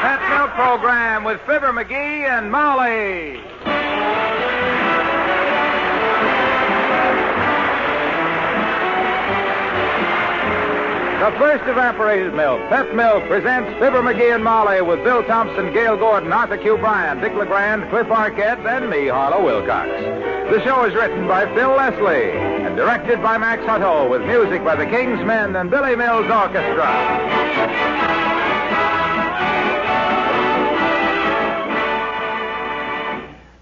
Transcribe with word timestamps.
Pet 0.00 0.20
Program 0.54 1.24
with 1.24 1.40
Fibber 1.40 1.72
McGee 1.72 2.28
and 2.28 2.52
Molly. 2.52 3.42
The 11.18 11.36
first 11.38 11.64
evaporated 11.68 12.32
milk, 12.34 12.60
Pet 12.68 12.94
Milk, 12.94 13.26
presents 13.26 13.70
Fibber 13.80 14.02
McGee 14.02 14.34
and 14.34 14.44
Molly 14.44 14.80
with 14.82 15.02
Bill 15.02 15.24
Thompson, 15.24 15.72
Gale 15.72 15.96
Gordon, 15.96 16.32
Arthur 16.32 16.58
Q. 16.58 16.78
Bryan, 16.78 17.20
Dick 17.20 17.34
LeGrand, 17.34 17.90
Cliff 17.90 18.06
Arquette, 18.06 18.64
and 18.66 18.88
me, 18.88 19.08
Harlow 19.08 19.44
Wilcox. 19.44 19.88
The 20.50 20.62
show 20.64 20.84
is 20.84 20.94
written 20.94 21.26
by 21.26 21.52
Phil 21.54 21.70
Leslie 21.70 22.30
and 22.30 22.76
directed 22.76 23.20
by 23.20 23.36
Max 23.36 23.62
Hutto 23.64 24.08
with 24.08 24.22
music 24.22 24.64
by 24.64 24.76
the 24.76 24.86
King's 24.86 25.24
Men 25.26 25.56
and 25.56 25.70
Billy 25.70 25.96
Mills 25.96 26.30
Orchestra. 26.30 28.37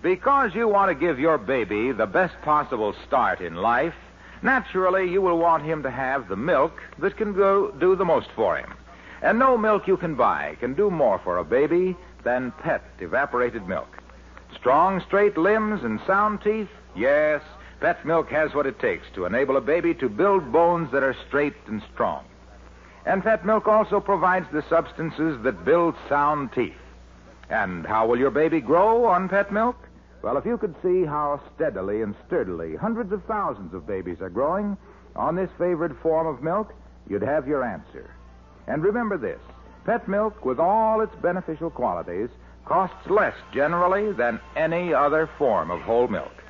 Because 0.06 0.54
you 0.54 0.68
want 0.68 0.88
to 0.88 0.94
give 0.94 1.18
your 1.18 1.36
baby 1.36 1.90
the 1.90 2.06
best 2.06 2.40
possible 2.42 2.94
start 3.08 3.40
in 3.40 3.56
life, 3.56 3.96
naturally 4.40 5.10
you 5.10 5.20
will 5.20 5.36
want 5.36 5.64
him 5.64 5.82
to 5.82 5.90
have 5.90 6.28
the 6.28 6.36
milk 6.36 6.80
that 7.00 7.16
can 7.16 7.32
go 7.32 7.72
do 7.72 7.96
the 7.96 8.04
most 8.04 8.28
for 8.36 8.56
him. 8.56 8.72
And 9.20 9.36
no 9.36 9.58
milk 9.58 9.88
you 9.88 9.96
can 9.96 10.14
buy 10.14 10.58
can 10.60 10.74
do 10.74 10.92
more 10.92 11.18
for 11.24 11.38
a 11.38 11.44
baby 11.44 11.96
than 12.22 12.52
pet 12.52 12.84
evaporated 13.00 13.66
milk. 13.66 14.00
Strong, 14.54 15.00
straight 15.00 15.36
limbs 15.36 15.82
and 15.82 15.98
sound 16.06 16.40
teeth? 16.40 16.70
Yes, 16.94 17.42
pet 17.80 18.06
milk 18.06 18.28
has 18.28 18.54
what 18.54 18.66
it 18.66 18.78
takes 18.78 19.08
to 19.16 19.24
enable 19.24 19.56
a 19.56 19.60
baby 19.60 19.92
to 19.94 20.08
build 20.08 20.52
bones 20.52 20.92
that 20.92 21.02
are 21.02 21.16
straight 21.26 21.56
and 21.66 21.82
strong. 21.92 22.24
And 23.06 23.24
pet 23.24 23.44
milk 23.44 23.66
also 23.66 23.98
provides 23.98 24.46
the 24.52 24.62
substances 24.70 25.42
that 25.42 25.64
build 25.64 25.96
sound 26.08 26.52
teeth. 26.52 26.78
And 27.50 27.84
how 27.84 28.06
will 28.06 28.20
your 28.20 28.30
baby 28.30 28.60
grow 28.60 29.06
on 29.06 29.28
pet 29.28 29.50
milk? 29.50 29.76
Well, 30.26 30.38
if 30.38 30.44
you 30.44 30.58
could 30.58 30.74
see 30.82 31.04
how 31.04 31.40
steadily 31.54 32.02
and 32.02 32.12
sturdily 32.26 32.74
hundreds 32.74 33.12
of 33.12 33.22
thousands 33.26 33.72
of 33.72 33.86
babies 33.86 34.20
are 34.20 34.28
growing 34.28 34.76
on 35.14 35.36
this 35.36 35.50
favored 35.56 35.96
form 36.02 36.26
of 36.26 36.42
milk, 36.42 36.74
you'd 37.08 37.22
have 37.22 37.46
your 37.46 37.62
answer. 37.62 38.10
And 38.66 38.82
remember 38.82 39.16
this 39.18 39.38
pet 39.84 40.08
milk, 40.08 40.44
with 40.44 40.58
all 40.58 41.00
its 41.00 41.14
beneficial 41.22 41.70
qualities, 41.70 42.28
costs 42.64 43.08
less 43.08 43.36
generally 43.54 44.10
than 44.10 44.40
any 44.56 44.92
other 44.92 45.30
form 45.38 45.70
of 45.70 45.80
whole 45.82 46.08
milk. 46.08 46.42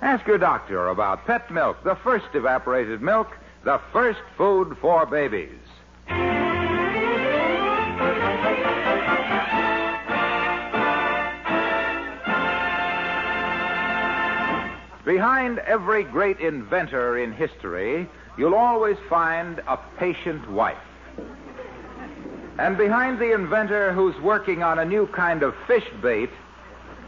Ask 0.00 0.26
your 0.26 0.38
doctor 0.38 0.88
about 0.88 1.26
pet 1.26 1.50
milk, 1.50 1.84
the 1.84 1.96
first 1.96 2.28
evaporated 2.32 3.02
milk, 3.02 3.36
the 3.62 3.78
first 3.92 4.20
food 4.38 4.74
for 4.80 5.04
babies. 5.04 5.60
Behind 15.18 15.58
every 15.58 16.04
great 16.04 16.38
inventor 16.38 17.18
in 17.18 17.32
history, 17.32 18.08
you'll 18.36 18.54
always 18.54 18.96
find 19.08 19.58
a 19.66 19.76
patient 19.98 20.48
wife. 20.48 20.78
And 22.56 22.78
behind 22.78 23.18
the 23.18 23.34
inventor 23.34 23.92
who's 23.92 24.14
working 24.20 24.62
on 24.62 24.78
a 24.78 24.84
new 24.84 25.08
kind 25.08 25.42
of 25.42 25.56
fish 25.66 25.90
bait 26.00 26.30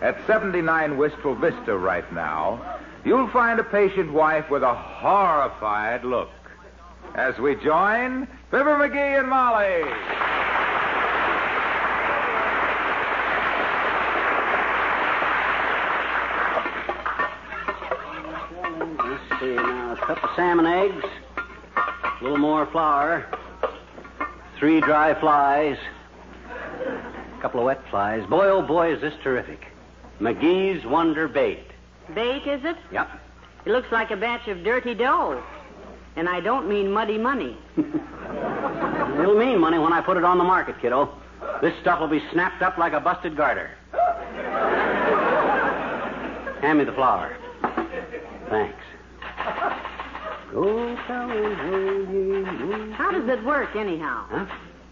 at 0.02 0.16
79 0.26 0.96
Wistful 0.96 1.36
Vista 1.36 1.78
right 1.78 2.12
now, 2.12 2.80
you'll 3.04 3.30
find 3.30 3.60
a 3.60 3.64
patient 3.64 4.12
wife 4.12 4.50
with 4.50 4.64
a 4.64 4.74
horrified 4.74 6.02
look. 6.02 6.32
As 7.14 7.38
we 7.38 7.54
join 7.54 8.26
Fibber 8.50 8.74
McGee 8.74 9.20
and 9.20 9.28
Molly. 9.28 9.84
Let's 19.10 19.40
see 19.40 19.54
now. 19.54 19.92
A 19.92 19.96
cup 20.14 20.24
of 20.24 20.30
salmon 20.34 20.66
eggs, 20.66 21.04
a 21.76 22.24
little 22.24 22.36
more 22.36 22.66
flour, 22.72 23.24
three 24.58 24.80
dry 24.80 25.14
flies, 25.20 25.76
a 26.44 27.40
couple 27.40 27.60
of 27.60 27.66
wet 27.66 27.80
flies. 27.90 28.28
Boy, 28.28 28.48
oh 28.48 28.60
boy, 28.60 28.92
is 28.92 29.00
this 29.00 29.14
terrific. 29.22 29.66
McGee's 30.20 30.84
Wonder 30.84 31.28
Bait. 31.28 31.64
Bait, 32.12 32.44
is 32.44 32.60
it? 32.64 32.76
Yep. 32.90 33.08
It 33.66 33.70
looks 33.70 33.92
like 33.92 34.10
a 34.10 34.16
batch 34.16 34.48
of 34.48 34.64
dirty 34.64 34.94
dough. 34.94 35.40
And 36.16 36.28
I 36.28 36.40
don't 36.40 36.68
mean 36.68 36.90
muddy 36.90 37.16
money. 37.16 37.56
It'll 37.76 39.38
mean 39.38 39.60
money 39.60 39.78
when 39.78 39.92
I 39.92 40.02
put 40.04 40.16
it 40.16 40.24
on 40.24 40.38
the 40.38 40.44
market, 40.44 40.74
kiddo. 40.82 41.14
This 41.62 41.72
stuff 41.82 42.00
will 42.00 42.08
be 42.08 42.22
snapped 42.32 42.62
up 42.62 42.78
like 42.78 42.94
a 42.94 43.00
busted 43.00 43.36
garter. 43.36 43.70
Hand 46.62 46.78
me 46.80 46.84
the 46.84 46.92
flour. 46.94 47.36
Thanks. 48.48 48.82
Go 50.52 50.96
tell 51.06 51.28
me, 51.28 52.92
How 52.94 53.12
does 53.12 53.28
it 53.28 53.44
work, 53.44 53.76
anyhow? 53.76 54.26
Huh? 54.28 54.46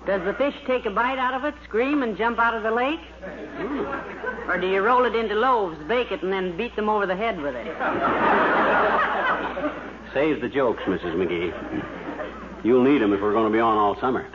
Does 0.06 0.22
the 0.24 0.32
fish 0.34 0.54
take 0.66 0.86
a 0.86 0.90
bite 0.90 1.18
out 1.18 1.34
of 1.34 1.44
it, 1.44 1.54
scream, 1.64 2.02
and 2.02 2.16
jump 2.16 2.38
out 2.38 2.54
of 2.54 2.62
the 2.62 2.70
lake? 2.70 3.00
Hmm. 3.00 4.48
Or 4.48 4.58
do 4.60 4.68
you 4.68 4.80
roll 4.80 5.04
it 5.04 5.16
into 5.16 5.34
loaves, 5.34 5.76
bake 5.88 6.12
it, 6.12 6.22
and 6.22 6.32
then 6.32 6.56
beat 6.56 6.76
them 6.76 6.88
over 6.88 7.06
the 7.06 7.16
head 7.16 7.40
with 7.40 7.56
it? 7.56 7.66
Save 10.14 10.40
the 10.40 10.48
jokes, 10.48 10.82
Mrs. 10.84 11.14
McGee. 11.16 12.64
You'll 12.64 12.84
need 12.84 13.02
them 13.02 13.12
if 13.12 13.20
we're 13.20 13.32
going 13.32 13.50
to 13.50 13.52
be 13.52 13.60
on 13.60 13.76
all 13.76 13.98
summer. 14.00 14.22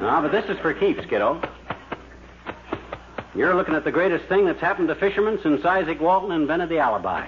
no, 0.00 0.20
but 0.20 0.32
this 0.32 0.44
is 0.50 0.58
for 0.58 0.74
keeps, 0.74 1.04
kiddo. 1.06 1.40
You're 3.34 3.54
looking 3.54 3.74
at 3.74 3.84
the 3.84 3.92
greatest 3.92 4.24
thing 4.26 4.44
that's 4.44 4.60
happened 4.60 4.88
to 4.88 4.94
fishermen 4.96 5.38
since 5.42 5.60
Izaak 5.60 6.00
Walton 6.00 6.32
invented 6.32 6.68
the 6.68 6.78
alibi. 6.78 7.26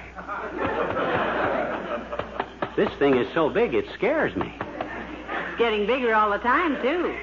This 2.76 2.90
thing 2.98 3.16
is 3.16 3.32
so 3.34 3.48
big 3.48 3.74
it 3.74 3.84
scares 3.94 4.34
me. 4.34 4.52
It's 4.58 5.58
getting 5.58 5.86
bigger 5.86 6.14
all 6.14 6.30
the 6.30 6.38
time, 6.38 6.80
too. 6.82 7.14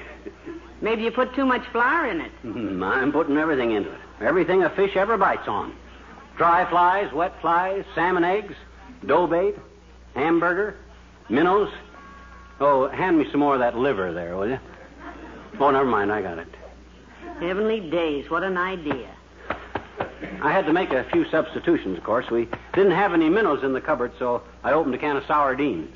Maybe 0.80 1.02
you 1.02 1.10
put 1.10 1.34
too 1.34 1.44
much 1.44 1.66
flour 1.72 2.06
in 2.06 2.20
it. 2.22 2.32
Hmm, 2.42 2.82
I'm 2.82 3.12
putting 3.12 3.36
everything 3.36 3.72
into 3.72 3.92
it. 3.92 4.00
Everything 4.20 4.62
a 4.62 4.70
fish 4.70 4.96
ever 4.96 5.18
bites 5.18 5.46
on. 5.46 5.74
Dry 6.36 6.68
flies, 6.70 7.12
wet 7.12 7.38
flies, 7.42 7.84
salmon 7.94 8.24
eggs, 8.24 8.54
dough 9.04 9.26
bait, 9.26 9.56
hamburger, 10.14 10.76
minnows. 11.28 11.70
Oh, 12.60 12.88
hand 12.88 13.18
me 13.18 13.26
some 13.30 13.40
more 13.40 13.54
of 13.54 13.60
that 13.60 13.76
liver 13.76 14.12
there, 14.12 14.36
will 14.36 14.48
you? 14.48 14.58
Oh, 15.58 15.70
never 15.70 15.84
mind, 15.84 16.10
I 16.10 16.22
got 16.22 16.38
it. 16.38 16.48
Heavenly 17.40 17.80
days, 17.80 18.28
what 18.30 18.42
an 18.42 18.56
idea. 18.56 19.08
I 20.42 20.52
had 20.52 20.64
to 20.66 20.72
make 20.72 20.90
a 20.90 21.04
few 21.12 21.28
substitutions, 21.30 21.98
of 21.98 22.04
course. 22.04 22.30
We 22.30 22.48
didn't 22.74 22.92
have 22.92 23.12
any 23.14 23.28
minnows 23.28 23.62
in 23.62 23.72
the 23.72 23.80
cupboard, 23.80 24.12
so 24.18 24.42
I 24.64 24.72
opened 24.72 24.94
a 24.94 24.98
can 24.98 25.16
of 25.16 25.24
sardines. 25.26 25.94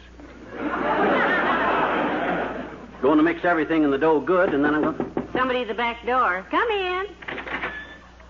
going 3.03 3.17
to 3.19 3.23
mix 3.23 3.45
everything 3.45 3.83
in 3.85 3.91
the 3.91 3.99
dough 3.99 4.21
good, 4.21 4.55
and 4.55 4.65
then 4.65 4.75
I'm 4.75 4.83
going. 4.83 5.29
Somebody 5.35 5.61
at 5.63 5.69
the 5.69 5.75
back 5.75 6.05
door. 6.07 6.47
Come 6.51 6.69
in. 6.71 7.07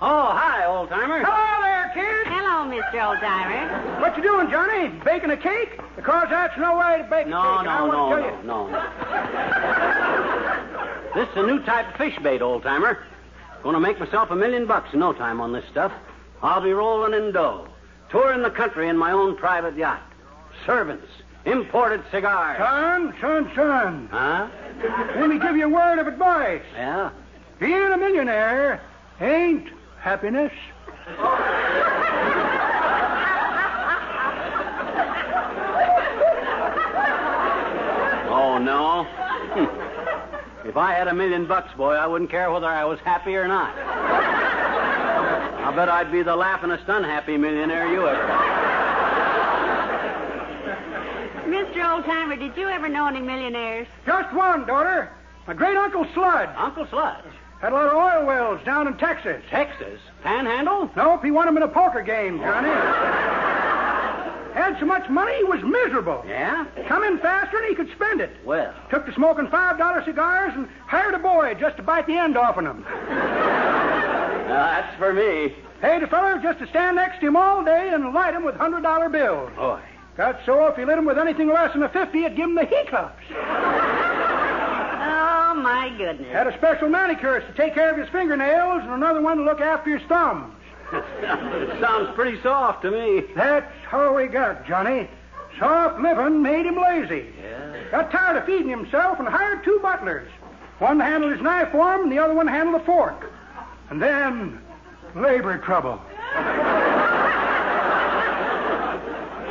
Oh, 0.01 0.31
hi, 0.33 0.65
old 0.67 0.89
timer. 0.89 1.23
Hello 1.25 1.63
there, 1.63 1.91
kid. 1.95 2.27
Hello, 2.27 2.65
Mr. 2.69 2.99
Oldtimer. 3.01 4.01
What 4.01 4.17
you 4.17 4.23
doing, 4.23 4.51
Johnny? 4.51 4.89
Baking 5.05 5.31
a 5.31 5.37
cake? 5.37 5.79
Because 5.97 6.27
that's 6.31 6.57
no 6.59 6.77
way 6.79 6.99
to 6.99 7.05
bake 7.09 7.27
No, 7.29 7.39
a 7.41 7.59
cake. 7.59 7.69
I 7.69 7.79
no, 7.79 7.87
want 7.87 8.11
no, 8.11 8.17
to 8.17 8.23
tell 8.23 8.31
you. 8.31 8.47
no, 8.47 8.67
no. 8.69 10.51
This 11.15 11.29
is 11.29 11.37
a 11.37 11.47
new 11.47 11.61
type 11.63 11.89
of 11.91 11.97
fish 11.97 12.19
bait, 12.23 12.43
old 12.43 12.65
timer. 12.65 13.05
To 13.63 13.81
make 13.81 13.99
myself 13.99 14.31
a 14.31 14.37
million 14.37 14.67
bucks 14.67 14.93
in 14.93 14.99
no 14.99 15.13
time 15.13 15.41
on 15.41 15.53
this 15.53 15.65
stuff. 15.71 15.93
I'll 16.43 16.61
be 16.61 16.73
rolling 16.73 17.15
in 17.15 17.33
dough, 17.33 17.67
touring 18.11 18.43
the 18.43 18.51
country 18.51 18.89
in 18.89 18.99
my 18.99 19.13
own 19.13 19.37
private 19.37 19.77
yacht. 19.77 20.03
Servants, 20.67 21.07
imported 21.45 22.03
cigars. 22.11 22.59
Son, 22.59 23.15
son, 23.21 23.51
son. 23.55 24.09
Huh? 24.11 24.49
Let 25.17 25.29
me 25.29 25.39
give 25.39 25.57
you 25.57 25.67
a 25.67 25.69
word 25.69 25.99
of 25.99 26.09
advice. 26.09 26.63
Yeah? 26.75 27.11
Being 27.59 27.93
a 27.93 27.97
millionaire 27.97 28.83
ain't 29.21 29.69
happiness. 30.01 30.53
Oh, 38.29 38.59
no? 38.59 39.24
If 40.65 40.77
I 40.79 40.93
had 40.93 41.09
a 41.09 41.15
million 41.15 41.47
bucks, 41.47 41.73
boy, 41.77 41.93
I 41.93 42.07
wouldn't 42.07 42.31
care 42.31 42.51
whether 42.51 42.67
I 42.67 42.85
was 42.85 42.99
happy 43.01 43.37
or 43.37 43.47
not. 43.47 43.77
I 45.65 45.73
bet 45.77 45.89
I'd 45.89 46.11
be 46.11 46.23
the 46.23 46.37
laughingest 46.37 46.89
unhappy 46.89 47.37
millionaire 47.37 47.87
you 47.87 48.07
ever 48.07 48.27
had. 48.27 48.65
Mr. 51.47 51.77
Oldtimer, 51.77 52.39
did 52.39 52.57
you 52.57 52.69
ever 52.69 52.89
know 52.89 53.07
any 53.07 53.21
millionaires? 53.21 53.87
Just 54.07 54.35
one, 54.35 54.67
daughter. 54.67 55.11
My 55.47 55.53
great 55.53 55.77
uncle 55.77 56.07
Sludge 56.15 56.49
Uncle 56.57 56.87
Sludge. 56.89 57.25
had 57.61 57.73
a 57.73 57.75
lot 57.75 57.89
of 57.89 57.95
oil 57.95 58.27
wells 58.27 58.65
down 58.65 58.87
in 58.87 58.97
Texas. 58.97 59.43
Texas? 59.51 60.01
Panhandle? 60.23 60.91
Nope, 60.97 61.23
he 61.23 61.31
won 61.31 61.45
them 61.47 61.59
in 61.59 61.63
a 61.63 61.69
poker 61.69 62.01
game, 62.01 62.39
Johnny. 62.39 63.34
Had 64.55 64.79
so 64.79 64.87
much 64.87 65.09
money 65.11 65.37
he 65.39 65.45
was 65.45 65.61
miserable. 65.63 66.25
Yeah? 66.29 66.65
Come 66.87 67.03
in 67.03 67.19
faster 67.19 67.59
than 67.61 67.69
he 67.69 67.75
could 67.75 67.91
spend 67.91 68.21
it. 68.21 68.31
Well, 68.45 68.73
Took 68.89 69.05
to 69.07 69.13
smoking 69.15 69.49
five 69.51 69.79
dollar 69.79 70.05
cigars 70.05 70.53
and 70.55 70.69
hired 70.87 71.15
a 71.15 71.19
boy 71.19 71.55
just 71.59 71.77
to 71.79 71.83
bite 71.83 72.07
the 72.07 72.17
end 72.17 72.37
off 72.39 72.57
of 72.57 72.63
them. 72.65 72.85
now 72.89 74.47
that's 74.47 74.97
for 74.97 75.13
me. 75.13 75.55
Paid 75.81 76.05
a 76.05 76.07
feller 76.07 76.39
just 76.41 76.61
to 76.61 76.69
stand 76.69 76.95
next 76.97 77.19
to 77.21 77.27
him 77.27 77.35
all 77.37 77.65
day 77.65 77.91
and 77.93 78.15
light 78.15 78.33
him 78.35 78.45
with 78.45 78.55
hundred 78.55 78.83
dollar 78.85 79.09
bills. 79.09 79.51
Boy. 79.57 79.81
Got 80.17 80.39
so 80.47 80.67
if 80.69 80.77
he 80.77 80.85
lit 80.85 80.99
him 80.99 81.05
with 81.05 81.19
anything 81.19 81.49
less 81.49 81.73
than 81.73 81.83
a 81.83 81.89
fifty, 81.89 82.25
it'd 82.25 82.37
give 82.37 82.45
him 82.49 82.55
the 82.55 82.65
hiccups. 82.65 83.25
Oh, 85.07 85.55
my 85.57 85.93
goodness. 85.99 86.31
Had 86.33 86.47
a 86.47 86.57
special 86.57 86.89
manicurist 86.89 87.49
to 87.49 87.53
take 87.55 87.75
care 87.75 87.91
of 87.91 87.99
his 87.99 88.09
fingernails 88.11 88.83
and 88.85 88.93
another 88.93 89.21
one 89.21 89.39
to 89.39 89.43
look 89.45 89.61
after 89.61 89.99
his 89.99 90.07
thumbs. 90.09 90.55
Sounds 91.81 92.15
pretty 92.15 92.41
soft 92.43 92.83
to 92.83 92.91
me. 92.91 93.25
That's 93.35 93.73
how 93.87 94.17
he 94.19 94.27
got, 94.27 94.67
Johnny. 94.67 95.09
Soft 95.59 96.01
living 96.01 96.43
made 96.43 96.67
him 96.67 96.77
lazy. 96.81 97.27
Yeah. 97.41 97.91
Got 97.91 98.11
tired 98.11 98.37
of 98.37 98.47
feeding 98.47 98.69
himself 98.69 99.19
and 99.19 99.29
hired 99.29 99.65
two 99.65 99.79
butlers. 99.83 100.29
One 100.79 100.99
to 100.99 101.05
handle 101.05 101.31
his 101.31 101.41
knife 101.41 101.71
for 101.71 101.95
him, 101.95 102.03
and 102.03 102.13
the 102.13 102.19
other 102.19 102.35
one 102.35 102.47
to 102.47 102.53
handle 102.53 102.79
the 102.79 102.85
fork. 102.85 103.31
And 103.91 104.03
then, 104.03 104.61
labor 105.15 105.59
trouble. 105.59 106.01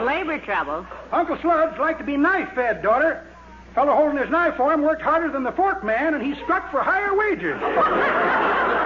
Labor 0.04 0.38
trouble. 0.40 0.86
Uncle 1.14 1.38
Sludge 1.42 1.80
liked 1.80 2.00
to 2.00 2.06
be 2.06 2.18
knife 2.18 2.50
fed, 2.56 2.84
daughter. 2.84 3.26
Fellow 3.74 3.96
holding 3.96 4.18
his 4.18 4.30
knife 4.30 4.56
for 4.56 4.74
him 4.74 4.82
worked 4.82 5.02
harder 5.02 5.32
than 5.32 5.44
the 5.44 5.52
fork 5.54 5.84
man, 5.84 6.14
and 6.14 6.22
he 6.22 6.36
struck 6.44 6.70
for 6.72 6.84
higher 6.84 7.16
wages. 7.16 7.58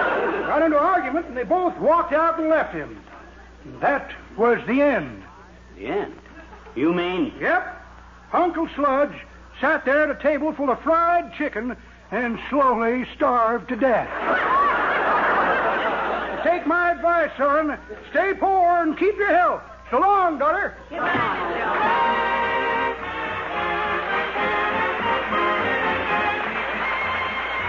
Got 0.46 0.62
into 0.62 0.78
an 0.78 0.84
argument, 0.84 1.26
and 1.26 1.36
they 1.36 1.44
both 1.44 1.76
walked 1.78 2.12
out 2.12 2.38
and 2.38 2.48
left 2.48 2.74
him. 2.74 3.00
And 3.64 3.80
that 3.80 4.12
was 4.36 4.58
the 4.66 4.80
end. 4.80 5.22
The 5.76 5.86
end. 5.86 6.14
You 6.74 6.92
mean? 6.92 7.34
Yep. 7.40 7.74
Uncle 8.32 8.68
Sludge 8.74 9.14
sat 9.60 9.84
there 9.84 10.04
at 10.04 10.10
a 10.10 10.22
table 10.22 10.52
full 10.52 10.70
of 10.70 10.80
fried 10.82 11.34
chicken 11.34 11.76
and 12.10 12.38
slowly 12.48 13.06
starved 13.14 13.68
to 13.68 13.76
death. 13.76 14.08
Take 16.44 16.66
my 16.66 16.92
advice, 16.92 17.30
son. 17.36 17.78
Stay 18.10 18.32
poor 18.34 18.82
and 18.82 18.96
keep 18.96 19.16
your 19.16 19.34
health. 19.34 19.62
So 19.90 19.98
long, 19.98 20.38
daughter. 20.38 20.76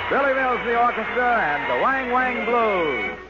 Billy 0.10 0.34
Mills, 0.34 0.60
the 0.66 0.76
orchestra, 0.76 1.38
and 1.38 1.70
the 1.70 1.84
Wang 1.84 2.12
Wang 2.12 2.44
Blues. 2.46 3.29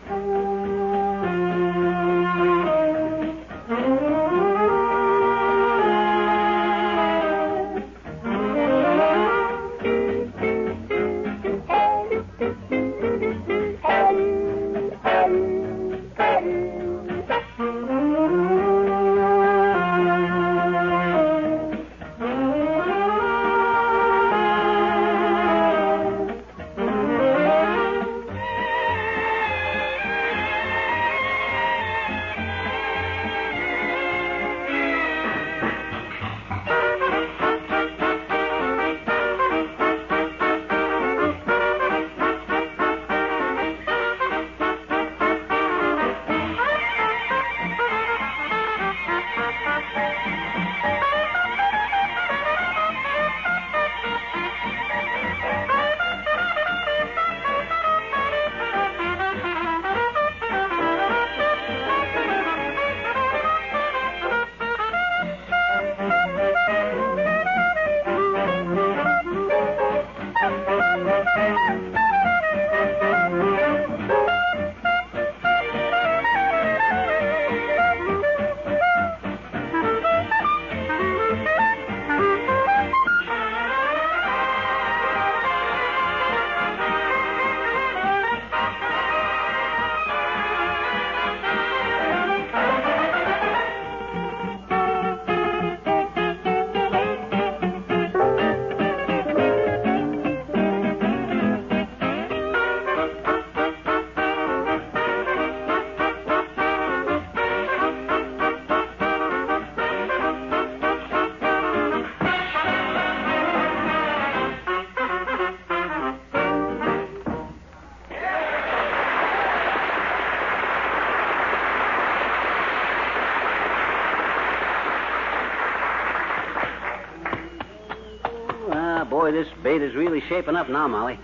Is 129.81 129.95
really 129.95 130.21
shaping 130.29 130.55
up 130.55 130.69
now, 130.69 130.87
Molly. 130.87 131.19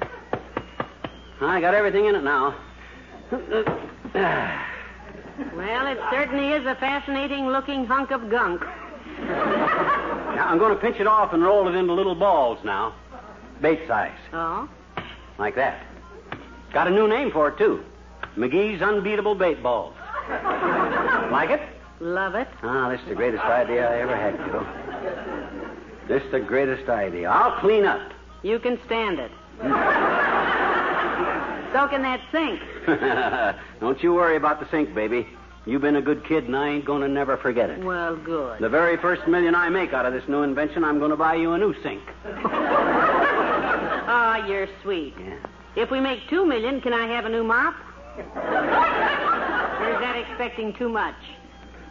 I 1.41 1.59
got 1.61 1.73
everything 1.73 2.05
in 2.05 2.15
it 2.15 2.23
now. 2.23 2.55
Well, 5.55 5.87
it 5.87 5.99
certainly 6.09 6.51
is 6.53 6.65
a 6.65 6.75
fascinating 6.75 7.47
looking 7.47 7.85
hunk 7.85 8.11
of 8.11 8.29
gunk. 8.29 8.61
Now, 9.19 10.47
I'm 10.47 10.57
going 10.57 10.73
to 10.73 10.79
pinch 10.79 10.97
it 10.99 11.07
off 11.07 11.33
and 11.33 11.43
roll 11.43 11.67
it 11.67 11.75
into 11.75 11.93
little 11.93 12.15
balls 12.15 12.59
now. 12.63 12.95
Bait 13.61 13.81
size. 13.87 14.17
Oh? 14.33 14.69
Like 15.37 15.55
that. 15.55 15.85
Got 16.73 16.87
a 16.87 16.91
new 16.91 17.07
name 17.07 17.31
for 17.31 17.49
it, 17.49 17.57
too. 17.57 17.83
McGee's 18.37 18.81
Unbeatable 18.81 19.35
Bait 19.35 19.61
Balls. 19.63 19.93
like 21.31 21.49
it? 21.49 21.61
Love 21.99 22.35
it. 22.35 22.47
Ah, 22.63 22.89
this 22.89 22.99
is 23.01 23.07
the 23.07 23.15
greatest 23.15 23.43
idea 23.43 23.89
I 23.89 23.99
ever 24.01 24.15
had, 24.15 24.37
kiddo. 24.37 24.65
This 26.07 26.23
is 26.23 26.31
the 26.31 26.39
greatest 26.39 26.89
idea. 26.89 27.29
I'll 27.29 27.59
clean 27.61 27.85
up. 27.85 28.11
You 28.45 28.59
can 28.59 28.79
stand 28.85 29.17
it. 29.17 29.31
so 31.73 31.87
can 31.87 32.03
that 32.03 32.21
sink. 32.31 32.61
Don't 33.79 34.03
you 34.03 34.13
worry 34.13 34.35
about 34.35 34.59
the 34.59 34.69
sink, 34.69 34.93
baby. 34.93 35.27
You've 35.65 35.81
been 35.81 35.95
a 35.95 36.01
good 36.01 36.23
kid, 36.25 36.43
and 36.43 36.55
I 36.55 36.69
ain't 36.69 36.85
going 36.85 37.01
to 37.01 37.07
never 37.07 37.37
forget 37.37 37.71
it. 37.71 37.83
Well, 37.83 38.15
good. 38.15 38.59
The 38.59 38.69
very 38.69 38.97
first 38.97 39.27
million 39.27 39.55
I 39.55 39.69
make 39.69 39.93
out 39.93 40.05
of 40.05 40.13
this 40.13 40.27
new 40.27 40.43
invention, 40.43 40.83
I'm 40.83 40.99
going 40.99 41.09
to 41.09 41.17
buy 41.17 41.33
you 41.33 41.53
a 41.53 41.57
new 41.57 41.73
sink. 41.81 42.03
Ah, 44.07 44.45
you're 44.45 44.67
sweet. 44.83 45.15
Yeah. 45.19 45.37
If 45.75 45.89
we 45.89 45.99
make 45.99 46.19
two 46.29 46.45
million, 46.45 46.81
can 46.81 46.93
I 46.93 47.07
have 47.07 47.25
a 47.25 47.29
new 47.29 47.43
mop? 47.43 47.73
or 48.15 48.21
is 49.89 49.99
that 50.01 50.23
expecting 50.29 50.71
too 50.75 50.89
much? 50.89 51.15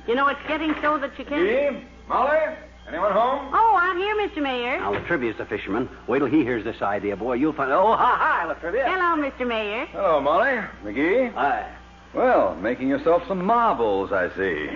You 0.06 0.14
know, 0.14 0.28
it's 0.28 0.38
getting 0.46 0.72
so 0.80 0.98
that 0.98 1.18
you 1.18 1.24
can't. 1.24 1.80
See 1.80 1.84
Molly, 2.06 2.38
Anyone 2.88 3.12
home? 3.12 3.50
Oh, 3.52 3.76
I'm 3.80 3.96
here, 3.96 4.14
Mr. 4.16 4.42
Mayor. 4.42 4.78
Now, 4.78 4.92
Latrivia's 4.92 5.38
the 5.38 5.46
fisherman. 5.46 5.88
Wait 6.06 6.18
till 6.18 6.28
he 6.28 6.42
hears 6.42 6.64
this 6.64 6.82
idea, 6.82 7.16
boy. 7.16 7.34
You'll 7.34 7.54
find. 7.54 7.72
Oh, 7.72 7.96
hi, 7.96 8.44
hi, 8.44 8.52
Latrivia. 8.52 8.84
Hello, 8.84 9.22
Mr. 9.22 9.46
Mayor. 9.46 9.86
Hello, 9.86 10.20
Molly. 10.20 10.60
McGee. 10.84 11.32
Hi. 11.32 11.74
Well, 12.12 12.54
making 12.56 12.88
yourself 12.88 13.22
some 13.26 13.44
marbles, 13.44 14.12
I 14.12 14.28
see. 14.36 14.68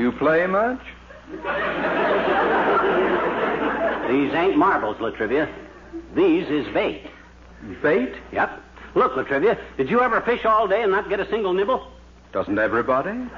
you 0.00 0.12
play 0.12 0.46
much? 0.46 0.80
These 4.08 4.32
ain't 4.34 4.56
marbles, 4.56 4.96
Latrivia. 4.98 5.52
These 6.14 6.48
is 6.48 6.72
bait. 6.72 7.06
Bait? 7.82 8.14
Yep. 8.32 8.60
Look, 8.94 9.12
Latrivia, 9.14 9.58
did 9.76 9.90
you 9.90 10.00
ever 10.00 10.20
fish 10.20 10.44
all 10.44 10.68
day 10.68 10.82
and 10.82 10.92
not 10.92 11.08
get 11.08 11.18
a 11.20 11.28
single 11.28 11.52
nibble? 11.52 11.90
Doesn't 12.32 12.58
everybody? 12.58 13.28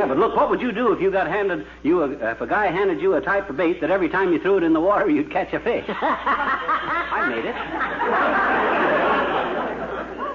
Well, 0.00 0.08
yeah, 0.08 0.14
but 0.14 0.20
look, 0.20 0.34
what 0.34 0.48
would 0.48 0.62
you 0.62 0.72
do 0.72 0.92
if 0.92 1.00
you 1.02 1.10
got 1.10 1.26
handed 1.26 1.66
you 1.82 2.02
a, 2.02 2.10
if 2.10 2.40
a 2.40 2.46
guy 2.46 2.68
handed 2.68 3.02
you 3.02 3.16
a 3.16 3.20
type 3.20 3.50
of 3.50 3.58
bait 3.58 3.82
that 3.82 3.90
every 3.90 4.08
time 4.08 4.32
you 4.32 4.40
threw 4.40 4.56
it 4.56 4.62
in 4.62 4.72
the 4.72 4.80
water 4.80 5.10
you'd 5.10 5.30
catch 5.30 5.52
a 5.52 5.60
fish? 5.60 5.84
I 5.88 7.26
made 7.28 7.44
it. 7.44 7.54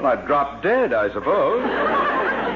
Well, 0.04 0.12
I'd 0.12 0.28
drop 0.28 0.62
dead, 0.62 0.94
I 0.94 1.12
suppose. 1.12 1.64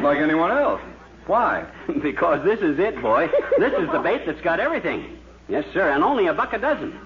like 0.04 0.20
anyone 0.20 0.51
else. 0.51 0.82
Why? 1.25 1.66
because 2.04 2.46
this 2.46 2.60
is 2.60 2.78
it, 2.78 3.01
boy. 3.01 3.28
This 3.58 3.74
is 3.74 3.89
the 3.92 4.01
bait 4.04 4.28
that's 4.28 4.42
got 4.42 4.60
everything. 4.60 5.18
Yes, 5.48 5.66
sir, 5.74 5.89
and 5.89 6.04
only 6.04 6.28
a 6.28 6.34
buck 6.34 6.54
a 6.54 6.60
dozen. 6.60 7.00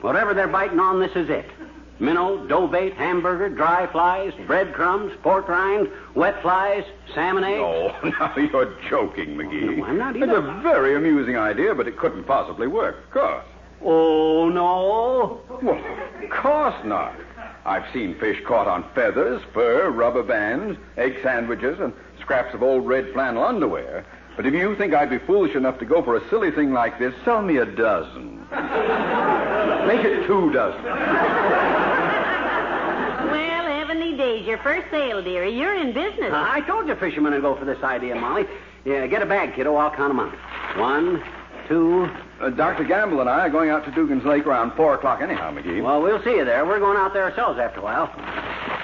Whatever 0.00 0.32
they're 0.32 0.48
biting 0.48 0.80
on, 0.80 0.98
this 0.98 1.14
is 1.14 1.28
it. 1.28 1.44
Minnow, 2.02 2.44
dough 2.48 2.66
bait, 2.66 2.94
hamburger, 2.94 3.48
dry 3.48 3.86
flies, 3.86 4.32
breadcrumbs, 4.48 5.12
pork 5.22 5.46
rind, 5.46 5.88
wet 6.16 6.42
flies, 6.42 6.82
salmon 7.14 7.44
eggs. 7.44 7.62
Oh, 7.62 7.94
now 8.18 8.34
you're 8.36 8.74
joking, 8.90 9.36
McGee. 9.36 9.76
No, 9.76 9.84
I'm 9.84 9.98
not 9.98 10.16
It's 10.16 10.32
a 10.32 10.60
very 10.64 10.96
amusing 10.96 11.38
idea, 11.38 11.76
but 11.76 11.86
it 11.86 11.96
couldn't 11.96 12.24
possibly 12.24 12.66
work, 12.66 13.04
of 13.04 13.10
course. 13.12 13.44
Oh, 13.82 14.48
no. 14.48 15.42
Well, 15.62 15.78
of 16.24 16.30
course 16.30 16.74
not. 16.84 17.14
I've 17.64 17.84
seen 17.92 18.18
fish 18.18 18.42
caught 18.44 18.66
on 18.66 18.84
feathers, 18.96 19.40
fur, 19.54 19.88
rubber 19.90 20.24
bands, 20.24 20.80
egg 20.96 21.18
sandwiches, 21.22 21.78
and 21.78 21.92
scraps 22.20 22.52
of 22.52 22.64
old 22.64 22.84
red 22.84 23.12
flannel 23.12 23.44
underwear. 23.44 24.04
But 24.36 24.46
if 24.46 24.54
you 24.54 24.74
think 24.76 24.94
I'd 24.94 25.10
be 25.10 25.18
foolish 25.18 25.54
enough 25.54 25.78
to 25.80 25.84
go 25.84 26.02
for 26.02 26.16
a 26.16 26.28
silly 26.30 26.50
thing 26.50 26.72
like 26.72 26.98
this, 26.98 27.14
sell 27.24 27.42
me 27.42 27.58
a 27.58 27.66
dozen. 27.66 28.40
Make 29.86 30.04
it 30.04 30.26
two 30.26 30.50
dozen. 30.52 30.82
Well, 33.30 33.66
heavenly 33.66 34.16
days, 34.16 34.46
your 34.46 34.58
first 34.58 34.86
sale, 34.90 35.22
dearie. 35.22 35.56
You're 35.56 35.74
in 35.74 35.92
business. 35.92 36.32
I 36.32 36.60
told 36.62 36.86
you 36.88 36.94
fishermen 36.96 37.32
would 37.34 37.42
go 37.42 37.54
for 37.56 37.64
this 37.64 37.82
idea, 37.82 38.14
Molly. 38.14 38.46
Yeah, 38.84 39.06
get 39.06 39.22
a 39.22 39.26
bag, 39.26 39.54
kiddo. 39.54 39.76
I'll 39.76 39.90
count 39.90 40.10
'em 40.10 40.20
out. 40.20 40.32
One, 40.78 41.22
two. 41.68 42.08
Uh, 42.40 42.50
Dr. 42.50 42.84
Gamble 42.84 43.20
and 43.20 43.28
I 43.30 43.46
are 43.46 43.50
going 43.50 43.70
out 43.70 43.84
to 43.84 43.90
Dugan's 43.92 44.24
Lake 44.24 44.46
around 44.46 44.72
4 44.72 44.94
o'clock 44.94 45.20
anyhow, 45.20 45.52
McGee. 45.52 45.82
Well, 45.82 46.02
we'll 46.02 46.22
see 46.24 46.36
you 46.36 46.44
there. 46.44 46.64
We're 46.66 46.80
going 46.80 46.96
out 46.96 47.12
there 47.12 47.24
ourselves 47.24 47.58
after 47.60 47.80
a 47.80 47.82
while. 47.84 48.10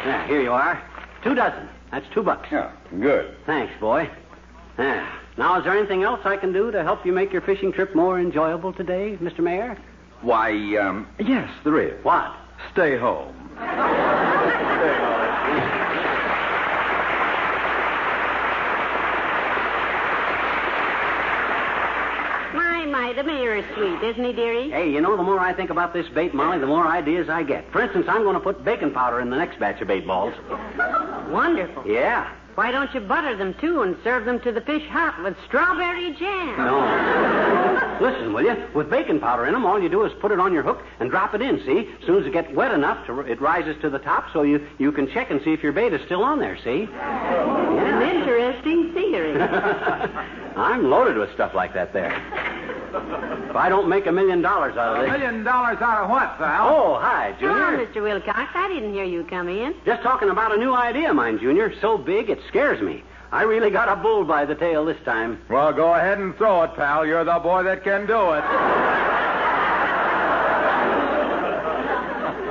Yeah, 0.05 0.27
here 0.27 0.41
you 0.41 0.53
are. 0.53 0.81
Two 1.25 1.35
dozen. 1.35 1.69
That's 1.91 2.07
two 2.15 2.23
bucks. 2.23 2.49
Yeah, 2.53 2.71
good. 3.01 3.35
Thanks, 3.47 3.73
boy. 3.81 4.09
Yeah. 4.79 5.09
Now, 5.39 5.57
is 5.57 5.63
there 5.63 5.79
anything 5.79 6.03
else 6.03 6.21
I 6.25 6.37
can 6.37 6.53
do 6.53 6.73
to 6.73 6.83
help 6.83 7.07
you 7.07 7.13
make 7.13 7.33
your 7.33 7.43
fishing 7.43 7.73
trip 7.73 7.95
more 7.95 8.19
enjoyable 8.19 8.73
today, 8.73 9.17
Mr. 9.23 9.39
Mayor? 9.39 9.79
Why, 10.21 10.51
um, 10.79 11.07
yes, 11.21 11.49
there 11.63 11.81
is. 11.81 12.05
What? 12.05 12.35
Stay 12.73 12.99
home. 12.99 13.33
My, 22.53 22.85
my, 22.87 23.13
the 23.15 23.23
mayor 23.23 23.55
is 23.55 23.65
sweet, 23.77 24.03
isn't 24.03 24.25
he, 24.25 24.33
dearie? 24.33 24.71
Hey, 24.73 24.91
you 24.91 25.01
know, 25.01 25.17
the 25.17 25.23
more 25.23 25.39
I 25.39 25.53
think 25.53 25.71
about 25.71 25.93
this 25.93 26.09
bait, 26.09 26.35
Molly, 26.35 26.59
the 26.59 26.67
more 26.67 26.89
ideas 26.89 27.29
I 27.29 27.45
get. 27.45 27.71
For 27.71 27.81
instance, 27.81 28.07
I'm 28.09 28.25
going 28.25 28.35
to 28.35 28.41
put 28.41 28.65
baking 28.65 28.91
powder 28.91 29.21
in 29.21 29.31
the 29.31 29.37
next 29.37 29.61
batch 29.61 29.81
of 29.81 29.87
bait 29.87 30.05
balls. 30.05 30.35
Wonderful. 31.31 31.87
Yeah. 31.87 32.35
Why 32.59 32.73
don't 32.73 32.93
you 32.93 32.99
butter 32.99 33.37
them, 33.37 33.55
too, 33.61 33.83
and 33.83 33.97
serve 34.03 34.25
them 34.25 34.41
to 34.41 34.51
the 34.51 34.61
fish 34.61 34.83
hot 34.89 35.23
with 35.23 35.37
strawberry 35.47 36.13
jam? 36.15 36.57
No. 36.57 37.99
Listen, 38.01 38.33
will 38.33 38.43
you? 38.43 38.57
With 38.75 38.91
baking 38.91 39.21
powder 39.21 39.47
in 39.47 39.53
them, 39.53 39.65
all 39.65 39.81
you 39.81 39.89
do 39.89 40.05
is 40.05 40.13
put 40.15 40.33
it 40.33 40.41
on 40.41 40.53
your 40.53 40.65
hook 40.65 40.83
and 40.99 41.09
drop 41.09 41.37
it 41.37 41.41
in, 41.41 41.61
see? 41.65 41.89
As 42.01 42.05
soon 42.05 42.21
as 42.21 42.27
it 42.27 42.33
gets 42.33 42.53
wet 42.53 42.73
enough, 42.75 43.07
to, 43.07 43.21
it 43.21 43.41
rises 43.41 43.81
to 43.83 43.91
the 43.91 44.01
top 44.01 44.33
so 44.33 44.43
you, 44.43 44.67
you 44.79 44.91
can 44.91 45.09
check 45.09 45.31
and 45.31 45.41
see 45.45 45.53
if 45.53 45.63
your 45.63 45.71
bait 45.71 45.93
is 45.93 46.05
still 46.07 46.25
on 46.25 46.41
there, 46.41 46.59
see? 46.65 46.89
An 46.93 48.03
interesting 48.03 48.93
theory. 48.93 49.41
I'm 50.57 50.91
loaded 50.91 51.17
with 51.17 51.33
stuff 51.35 51.55
like 51.55 51.75
that 51.75 51.93
there. 51.93 52.11
If 53.51 53.57
I 53.57 53.69
don't 53.69 53.89
make 53.89 54.07
a 54.07 54.13
million 54.13 54.41
dollars 54.43 54.77
out 54.77 54.97
of 54.97 55.03
this. 55.03 55.09
A 55.09 55.13
this. 55.13 55.21
million 55.21 55.45
dollars 55.45 55.79
out 55.81 56.05
of 56.05 56.11
what, 56.11 56.39
pal? 56.39 56.69
Oh, 56.69 56.99
hi, 56.99 57.35
Hello, 57.39 57.71
Junior. 57.71 57.87
Mr. 57.87 58.03
Wilcox. 58.03 58.51
I 58.55 58.69
didn't 58.69 58.93
hear 58.95 59.05
you 59.05 59.25
come 59.25 59.49
in. 59.49 59.75
Just 59.85 60.03
talking 60.03 60.31
about 60.31 60.55
a 60.55 60.59
new 60.59 60.75
idea, 60.75 61.11
of 61.11 61.17
mine, 61.17 61.39
Junior. 61.39 61.73
So 61.81 61.99
big 61.99 62.31
it 62.31 62.41
scares 62.49 62.81
me. 62.81 63.03
I 63.31 63.43
really 63.43 63.71
got 63.71 63.89
a 63.91 63.97
bull 63.97 64.25
by 64.25 64.47
the 64.47 64.55
tail 64.55 64.87
this 64.87 64.97
time. 65.05 65.41
Well, 65.51 65.73
go 65.73 65.95
ahead 65.95 66.19
and 66.19 66.35
throw 66.37 66.63
it, 66.63 66.75
pal. 66.77 67.05
You're 67.07 67.25
the 67.25 67.39
boy 67.39 67.63
that 67.65 67.85
can 67.85 68.07
do 68.07 68.33
it. 68.33 68.45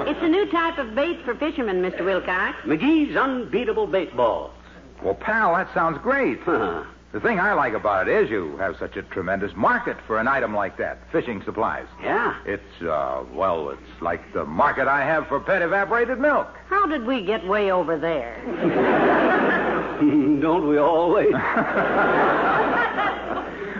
It's 0.10 0.22
a 0.22 0.28
new 0.30 0.46
type 0.52 0.78
of 0.78 0.96
bait 0.96 1.20
for 1.26 1.36
fishermen, 1.36 1.82
Mr. 1.82 2.06
Wilcox. 2.06 2.58
McGee's 2.64 3.16
unbeatable 3.16 3.88
bait 3.88 4.16
balls. 4.16 4.52
Well, 5.04 5.16
pal, 5.16 5.56
that 5.56 5.74
sounds 5.74 5.98
great. 6.02 6.40
Huh. 6.42 6.84
The 7.14 7.20
thing 7.22 7.40
I 7.40 7.54
like 7.54 7.74
about 7.74 8.08
it 8.10 8.24
is 8.24 8.30
you 8.30 8.58
have 8.58 8.78
such 8.78 8.98
a 8.98 9.02
tremendous 9.04 9.56
market 9.56 9.96
for 10.06 10.20
an 10.20 10.28
item 10.28 10.54
like 10.54 10.78
that 10.78 11.00
fishing 11.12 11.42
supplies. 11.44 11.88
yeah. 12.04 12.36
It's, 12.46 12.82
uh, 12.82 13.24
well, 13.34 13.70
it's 13.70 14.02
like 14.02 14.34
the 14.34 14.44
market 14.46 14.88
I 14.88 15.02
have 15.06 15.26
for 15.28 15.40
pet 15.40 15.62
evaporated 15.62 16.20
milk. 16.20 16.48
How 16.68 16.86
did 16.86 17.06
we 17.06 17.24
get 17.24 17.48
way 17.48 17.72
over 17.72 17.98
there? 17.98 18.38
Don't 20.42 20.68
we 20.68 20.78
always? 20.78 21.34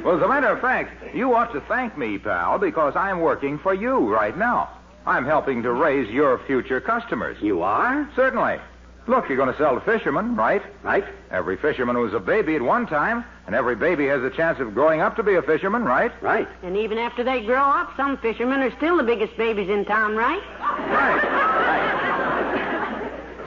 Well, 0.04 0.16
as 0.16 0.22
a 0.24 0.28
matter 0.30 0.48
of 0.48 0.62
fact, 0.62 1.14
you 1.14 1.36
ought 1.36 1.52
to 1.52 1.60
thank 1.68 1.98
me, 1.98 2.18
pal, 2.18 2.58
because 2.60 2.96
I'm 2.96 3.20
working 3.20 3.60
for 3.60 3.74
you 3.74 4.08
right 4.10 4.38
now. 4.38 4.70
I'm 5.06 5.26
helping 5.26 5.62
to 5.64 5.74
raise 5.74 6.10
your 6.10 6.40
future 6.48 6.80
customers. 6.80 7.36
you 7.42 7.62
are? 7.62 8.10
Certainly. 8.16 8.60
Look, 9.08 9.30
you're 9.30 9.38
going 9.38 9.52
to 9.52 9.58
sell 9.58 9.74
to 9.74 9.82
fishermen, 9.82 10.36
right? 10.36 10.62
Right? 10.84 11.06
Every 11.32 11.56
fisherman 11.56 11.98
was 11.98 12.14
a 12.14 12.20
baby 12.20 12.56
at 12.56 12.62
one 12.62 12.86
time, 12.88 13.24
and 13.46 13.56
every 13.56 13.76
baby 13.76 14.06
has 14.08 14.22
a 14.22 14.30
chance 14.30 14.60
of 14.60 14.74
growing 14.74 15.00
up 15.00 15.16
to 15.16 15.24
be 15.24 15.36
a 15.36 15.42
fisherman, 15.42 15.86
right? 15.86 16.12
Right. 16.22 16.48
And 16.62 16.76
even 16.76 16.98
after 16.98 17.24
they 17.24 17.46
grow 17.46 17.64
up, 17.64 17.96
some 17.96 18.18
fishermen 18.18 18.60
are 18.62 18.76
still 18.76 18.98
the 18.98 19.04
biggest 19.04 19.38
babies 19.38 19.70
in 19.70 19.86
town, 19.86 20.18
right? 20.18 20.42
Right. 20.60 21.24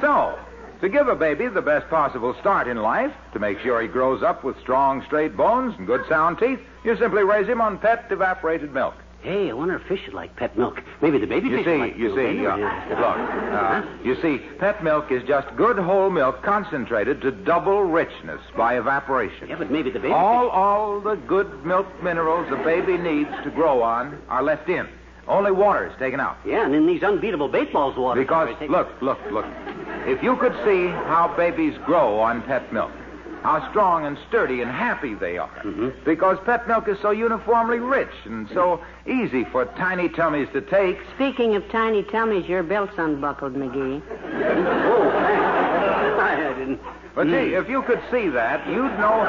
So, 0.01 0.39
to 0.81 0.89
give 0.89 1.09
a 1.09 1.15
baby 1.15 1.47
the 1.49 1.61
best 1.61 1.91
possible 1.91 2.35
start 2.41 2.67
in 2.67 2.79
life, 2.79 3.13
to 3.35 3.39
make 3.39 3.61
sure 3.61 3.83
he 3.83 3.89
grows 3.89 4.23
up 4.23 4.43
with 4.43 4.59
strong, 4.61 5.05
straight 5.05 5.37
bones 5.37 5.75
and 5.77 5.87
good, 5.87 6.07
sound 6.09 6.39
teeth, 6.39 6.61
you 6.85 6.97
simply 6.97 7.23
raise 7.23 7.47
him 7.47 7.61
on 7.61 7.77
pet 7.77 8.07
evaporated 8.11 8.73
milk. 8.73 8.95
Hey, 9.23 9.51
I 9.51 9.53
wonder 9.53 9.77
if 9.77 9.83
fish 9.83 10.01
would 10.07 10.15
like 10.15 10.35
pet 10.37 10.57
milk. 10.57 10.81
Maybe 11.03 11.19
the 11.19 11.27
baby 11.27 11.49
You 11.51 11.57
fish 11.59 11.67
see, 11.67 11.71
would 11.73 11.81
like 11.81 11.97
you 11.99 12.09
see, 12.11 12.41
wouldn't 12.41 12.47
uh, 12.47 12.57
look, 12.89 13.19
uh, 13.53 13.83
you 14.03 14.17
see, 14.23 14.39
pet 14.59 14.83
milk 14.83 15.13
is 15.13 15.23
just 15.29 15.55
good 15.57 15.79
whole 15.79 16.09
milk 16.09 16.43
concentrated 16.43 17.21
to 17.21 17.31
double 17.31 17.83
richness 17.83 18.41
by 18.57 18.79
evaporation. 18.79 19.49
Yeah, 19.49 19.57
but 19.57 19.71
maybe 19.71 19.91
the 19.91 19.99
baby 19.99 20.15
All, 20.15 20.45
fish... 20.47 20.55
all 20.55 21.01
the 21.01 21.17
good 21.17 21.67
milk 21.67 21.87
minerals 22.03 22.49
the 22.49 22.57
baby 22.57 22.97
needs 22.97 23.31
to 23.45 23.51
grow 23.51 23.83
on 23.83 24.19
are 24.31 24.43
left 24.43 24.71
in. 24.71 24.89
Only 25.29 25.53
water 25.53 25.87
is 25.87 25.97
taken 25.99 26.19
out. 26.19 26.39
Yeah, 26.47 26.65
and 26.65 26.75
in 26.75 26.87
these 26.87 27.03
unbeatable 27.03 27.49
bait 27.49 27.73
balls 27.75 27.97
water... 27.99 28.21
Because, 28.23 28.49
look, 28.71 28.89
look, 29.03 29.19
look. 29.31 29.45
If 30.07 30.23
you 30.23 30.35
could 30.37 30.55
see 30.65 30.87
how 30.89 31.33
babies 31.37 31.77
grow 31.85 32.19
on 32.19 32.41
pet 32.43 32.73
milk, 32.73 32.91
how 33.43 33.69
strong 33.71 34.05
and 34.07 34.19
sturdy 34.29 34.61
and 34.63 34.71
happy 34.71 35.15
they 35.15 35.39
are. 35.39 35.49
Mm-hmm. 35.65 35.91
Because 36.05 36.39
pet 36.45 36.67
milk 36.69 36.89
is 36.89 36.99
so 37.01 37.11
uniformly 37.11 37.79
rich 37.79 38.13
and 38.25 38.49
so 38.51 38.81
easy 39.07 39.45
for 39.45 39.65
tiny 39.77 40.09
tummies 40.09 40.49
to 40.53 40.61
take. 40.61 40.99
Speaking 41.15 41.55
of 41.57 41.69
tiny 41.71 42.03
tummies, 42.05 42.47
your 42.49 42.63
belt's 42.63 42.99
unbuckled, 42.99 43.55
McGee. 43.55 44.03
Oh, 44.09 45.11
thanks. 45.13 46.21
I 46.23 46.55
didn't... 46.59 46.81
But 47.15 47.27
gee, 47.27 47.55
if 47.55 47.69
you 47.69 47.83
could 47.83 48.01
see 48.11 48.29
that, 48.29 48.67
you'd 48.69 48.99
know. 48.99 49.27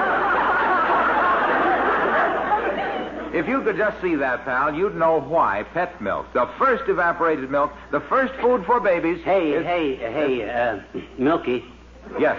If 3.33 3.47
you 3.47 3.61
could 3.61 3.77
just 3.77 3.99
see 4.01 4.15
that, 4.15 4.43
pal, 4.43 4.75
you'd 4.75 4.95
know 4.95 5.21
why 5.21 5.63
pet 5.73 6.01
milk, 6.01 6.31
the 6.33 6.49
first 6.59 6.83
evaporated 6.89 7.49
milk, 7.49 7.71
the 7.91 8.01
first 8.01 8.33
food 8.41 8.65
for 8.65 8.79
babies. 8.81 9.23
Hey, 9.23 9.53
is- 9.53 9.65
hey, 9.65 9.95
hey, 9.95 10.49
uh, 10.49 10.79
Milky, 11.17 11.63
Yes. 12.19 12.37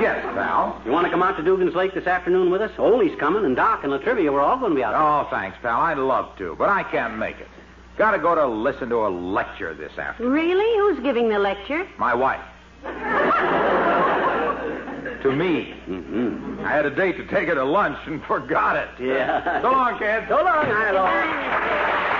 Yes, 0.00 0.24
pal. 0.34 0.80
you 0.84 0.92
want 0.92 1.06
to 1.06 1.10
come 1.10 1.22
out 1.22 1.36
to 1.36 1.42
Dugan's 1.42 1.74
Lake 1.74 1.94
this 1.94 2.06
afternoon 2.06 2.50
with 2.50 2.62
us? 2.62 2.70
Ollie's 2.78 3.18
coming, 3.18 3.44
and 3.44 3.56
Doc 3.56 3.84
and 3.84 3.92
Latrivia, 3.92 4.32
we're 4.32 4.40
all 4.40 4.58
going 4.58 4.70
to 4.70 4.76
be 4.76 4.84
out 4.84 4.92
there. 4.92 5.00
Oh, 5.00 5.26
thanks, 5.30 5.56
pal. 5.62 5.80
I'd 5.80 5.98
love 5.98 6.36
to, 6.38 6.54
but 6.56 6.68
I 6.68 6.82
can't 6.84 7.18
make 7.18 7.38
it. 7.38 7.48
Got 7.96 8.12
to 8.12 8.18
go 8.18 8.34
to 8.34 8.46
listen 8.46 8.88
to 8.90 9.06
a 9.06 9.08
lecture 9.08 9.74
this 9.74 9.96
afternoon. 9.98 10.32
Really? 10.32 10.78
Who's 10.78 11.02
giving 11.02 11.28
the 11.28 11.38
lecture? 11.38 11.88
My 11.98 12.14
wife. 12.14 12.44
to 15.22 15.32
me. 15.32 15.74
Mm-hmm. 15.88 16.64
I 16.64 16.70
had 16.70 16.86
a 16.86 16.94
date 16.94 17.16
to 17.16 17.26
take 17.26 17.48
her 17.48 17.54
to 17.54 17.64
lunch 17.64 17.98
and 18.06 18.22
forgot 18.24 18.76
it. 18.76 18.88
Yeah. 19.00 19.62
So 19.62 19.70
long, 19.70 19.98
kid. 19.98 20.24
So 20.28 20.42
long, 20.42 20.66
Hilo. 20.66 21.06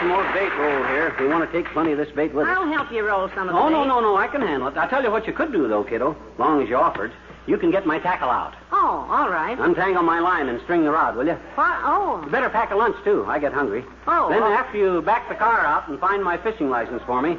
Some 0.00 0.08
more 0.08 0.22
bait 0.32 0.50
rolled 0.56 0.86
here. 0.88 1.08
If 1.08 1.18
we 1.20 1.26
want 1.26 1.50
to 1.50 1.52
take 1.56 1.70
plenty 1.72 1.92
of 1.92 1.98
this 1.98 2.10
bait 2.14 2.32
with 2.34 2.46
us. 2.46 2.56
I'll 2.56 2.68
help 2.72 2.92
you 2.92 3.06
roll 3.06 3.28
some 3.34 3.48
of 3.48 3.54
the 3.54 3.60
Oh, 3.60 3.68
no, 3.68 3.84
no, 3.84 4.00
no. 4.00 4.16
I 4.16 4.28
can 4.28 4.40
handle 4.42 4.68
it. 4.68 4.76
I'll 4.76 4.88
tell 4.88 5.02
you 5.02 5.10
what 5.10 5.26
you 5.26 5.32
could 5.32 5.52
do, 5.52 5.66
though, 5.68 5.84
kiddo. 5.84 6.12
As 6.12 6.38
long 6.38 6.62
as 6.62 6.68
you 6.68 6.76
offered. 6.76 7.12
You 7.46 7.56
can 7.56 7.70
get 7.70 7.86
my 7.86 7.98
tackle 7.98 8.28
out. 8.28 8.54
Oh, 8.72 9.06
all 9.10 9.30
right. 9.30 9.58
Untangle 9.58 10.02
my 10.02 10.20
line 10.20 10.48
and 10.50 10.60
string 10.64 10.84
the 10.84 10.90
rod, 10.90 11.16
will 11.16 11.26
you? 11.26 11.32
What? 11.54 11.78
Oh. 11.82 12.20
You 12.22 12.30
better 12.30 12.50
pack 12.50 12.70
a 12.72 12.76
lunch, 12.76 12.96
too. 13.04 13.24
I 13.26 13.38
get 13.38 13.54
hungry. 13.54 13.84
Oh, 14.06 14.28
Then 14.28 14.42
well- 14.42 14.52
after 14.52 14.76
you 14.76 15.00
back 15.00 15.28
the 15.30 15.34
car 15.34 15.60
out 15.60 15.88
and 15.88 15.98
find 15.98 16.22
my 16.22 16.36
fishing 16.36 16.68
license 16.68 17.02
for 17.06 17.22
me, 17.22 17.38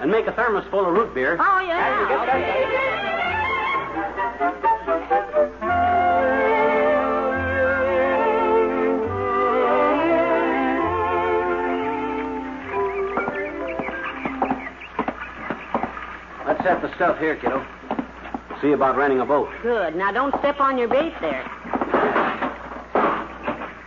and 0.00 0.10
make 0.10 0.26
a 0.26 0.32
thermos 0.32 0.64
full 0.70 0.86
of 0.86 0.92
root 0.94 1.14
beer. 1.14 1.36
Oh, 1.38 1.60
yeah. 1.60 2.94
Set 16.66 16.82
the 16.82 16.92
stuff 16.96 17.16
here, 17.20 17.36
kiddo. 17.36 17.64
See 18.60 18.72
about 18.72 18.96
renting 18.96 19.20
a 19.20 19.24
boat. 19.24 19.48
Good. 19.62 19.94
Now 19.94 20.10
don't 20.10 20.36
step 20.40 20.58
on 20.58 20.76
your 20.76 20.88
bait 20.88 21.12
there. 21.20 21.48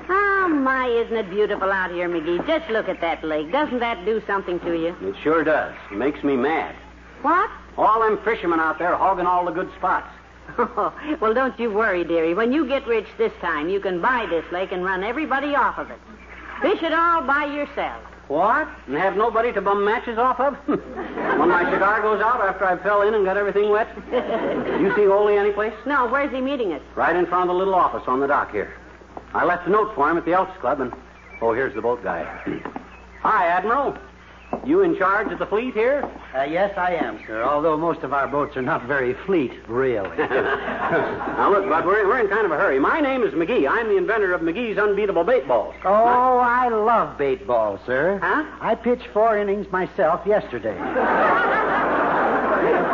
Oh, 0.08 0.48
my, 0.50 0.88
isn't 0.88 1.18
it 1.18 1.30
beautiful 1.30 1.70
out 1.74 1.92
here, 1.92 2.08
McGee? 2.08 2.48
Just 2.48 2.70
look 2.70 2.88
at 2.88 3.02
that 3.02 3.22
lake. 3.22 3.52
Doesn't 3.52 3.80
that 3.80 4.06
do 4.06 4.22
something 4.26 4.62
to 4.62 4.80
you? 4.80 4.96
It 5.02 5.16
sure 5.22 5.44
does. 5.44 5.76
It 5.92 5.98
makes 5.98 6.24
me 6.24 6.38
mad. 6.38 6.74
What? 7.22 7.52
All 7.78 8.00
them 8.00 8.18
fishermen 8.24 8.62
out 8.62 8.80
there 8.80 8.96
hogging 8.96 9.26
all 9.26 9.44
the 9.44 9.52
good 9.52 9.70
spots. 9.76 10.08
well, 11.20 11.34
don't 11.34 11.60
you 11.60 11.74
worry, 11.74 12.06
dearie. 12.06 12.34
When 12.34 12.54
you 12.54 12.66
get 12.66 12.88
rich 12.88 13.08
this 13.18 13.34
time, 13.42 13.68
you 13.68 13.82
can 13.82 14.00
buy 14.00 14.26
this 14.30 14.46
lake 14.54 14.72
and 14.72 14.86
run 14.86 15.04
everybody 15.04 15.54
off 15.54 15.78
of 15.80 15.92
it. 15.92 16.00
Fish 16.62 16.82
it 16.82 16.94
all 16.94 17.24
by 17.24 17.44
yourself. 17.44 18.02
What? 18.30 18.70
And 18.86 18.96
have 18.96 19.18
nobody 19.18 19.52
to 19.54 19.60
bum 19.60 19.84
matches 19.84 20.20
off 20.20 20.40
of? 20.40 20.54
when 20.68 21.50
my 21.50 21.70
cigar 21.72 22.00
goes 22.04 22.22
out 22.22 22.40
after 22.42 22.64
I 22.64 22.78
fell 22.78 23.02
in 23.02 23.16
and 23.16 23.26
got 23.26 23.38
everything 23.38 23.72
wet? 23.72 23.90
you 24.80 24.94
see 24.96 25.08
Ole 25.08 25.30
anyplace? 25.30 25.74
No, 25.88 26.08
where's 26.08 26.32
he 26.32 26.40
meeting 26.40 26.72
us? 26.74 26.82
Right 26.96 27.16
in 27.16 27.26
front 27.26 27.50
of 27.50 27.56
the 27.56 27.58
little 27.58 27.74
office 27.74 28.04
on 28.06 28.20
the 28.20 28.28
dock 28.28 28.52
here. 28.52 28.72
I 29.34 29.46
left 29.46 29.68
a 29.68 29.72
note 29.72 29.96
for 29.96 30.10
him 30.10 30.18
at 30.18 30.26
the 30.26 30.34
Elks 30.34 30.56
Club, 30.60 30.80
and 30.80 30.94
oh, 31.42 31.54
here's 31.54 31.74
the 31.74 31.82
boat 31.82 32.04
guy. 32.04 32.24
Hi, 33.22 33.48
Admiral. 33.48 33.98
You 34.66 34.82
in 34.82 34.98
charge 34.98 35.32
of 35.32 35.40
the 35.40 35.46
fleet 35.46 35.74
here? 35.74 36.10
Uh, 36.36 36.44
yes, 36.44 36.78
I 36.78 36.94
am, 36.96 37.20
sir. 37.26 37.44
Although 37.44 37.78
most 37.78 38.02
of 38.04 38.14
our 38.14 38.28
boats 38.28 38.56
are 38.58 38.62
not 38.62 38.84
very 38.86 39.14
fleet, 39.26 39.54
really. 39.68 40.10
now 40.18 41.52
look, 41.52 41.68
Bud, 41.68 41.86
we're, 41.86 42.08
we're 42.08 42.20
in 42.20 42.28
kind 42.28 42.46
of 42.46 42.52
a 42.52 42.58
hurry. 42.58 42.80
My 42.80 43.00
name 43.00 43.24
is 43.24 43.34
McGee. 43.34 43.70
I'm 43.70 43.88
the 43.88 43.98
inventor 43.98 44.34
of 44.34 44.42
McGee's 44.42 44.78
unbeatable 44.78 45.24
bait 45.24 45.48
balls. 45.48 45.76
oh, 45.86 46.38
I 46.38 46.68
love 46.70 47.18
bait 47.18 47.48
ball, 47.48 47.80
sir. 47.86 48.20
Huh? 48.22 48.46
I 48.62 48.76
pitched 48.76 49.08
four 49.14 49.38
innings 49.38 49.72
myself 49.72 50.26
yesterday. 50.26 50.78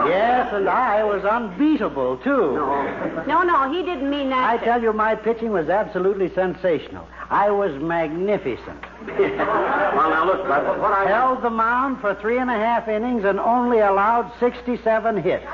yes, 0.07 0.53
and 0.53 0.69
I 0.69 1.03
was 1.03 1.23
unbeatable 1.23 2.17
too. 2.17 2.53
No, 2.53 3.23
no, 3.27 3.43
no, 3.43 3.71
he 3.71 3.83
didn't 3.83 4.09
mean 4.09 4.29
that. 4.29 4.49
I 4.49 4.63
tell 4.63 4.81
you, 4.81 4.93
my 4.93 5.15
pitching 5.15 5.51
was 5.51 5.69
absolutely 5.69 6.33
sensational. 6.33 7.07
I 7.29 7.49
was 7.49 7.71
magnificent. 7.81 8.81
well, 9.07 10.09
now 10.09 10.25
look, 10.25 10.47
Bud, 10.47 10.65
what, 10.65 10.79
what 10.79 10.93
I 10.93 11.05
Held 11.07 11.41
the 11.41 11.49
mound 11.49 12.01
for 12.01 12.15
three 12.15 12.37
and 12.37 12.49
a 12.49 12.53
half 12.53 12.87
innings 12.87 13.25
and 13.25 13.39
only 13.39 13.79
allowed 13.79 14.31
67 14.39 15.21
hits. 15.21 15.45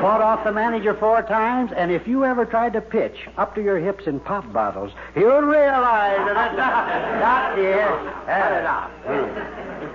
Fought 0.00 0.20
off 0.20 0.44
the 0.44 0.52
manager 0.52 0.94
four 0.94 1.22
times, 1.22 1.72
and 1.74 1.90
if 1.90 2.06
you 2.06 2.24
ever 2.24 2.44
tried 2.44 2.72
to 2.74 2.80
pitch 2.80 3.26
up 3.36 3.56
to 3.56 3.62
your 3.62 3.80
hips 3.80 4.06
in 4.06 4.20
pop 4.20 4.52
bottles, 4.52 4.92
you'd 5.16 5.24
realize 5.24 6.18
that 6.18 6.54
that's 6.56 7.20
not 7.20 7.56
dear. 7.56 7.88
Cut 8.26 8.52
it 8.52 8.64
out. 8.64 8.90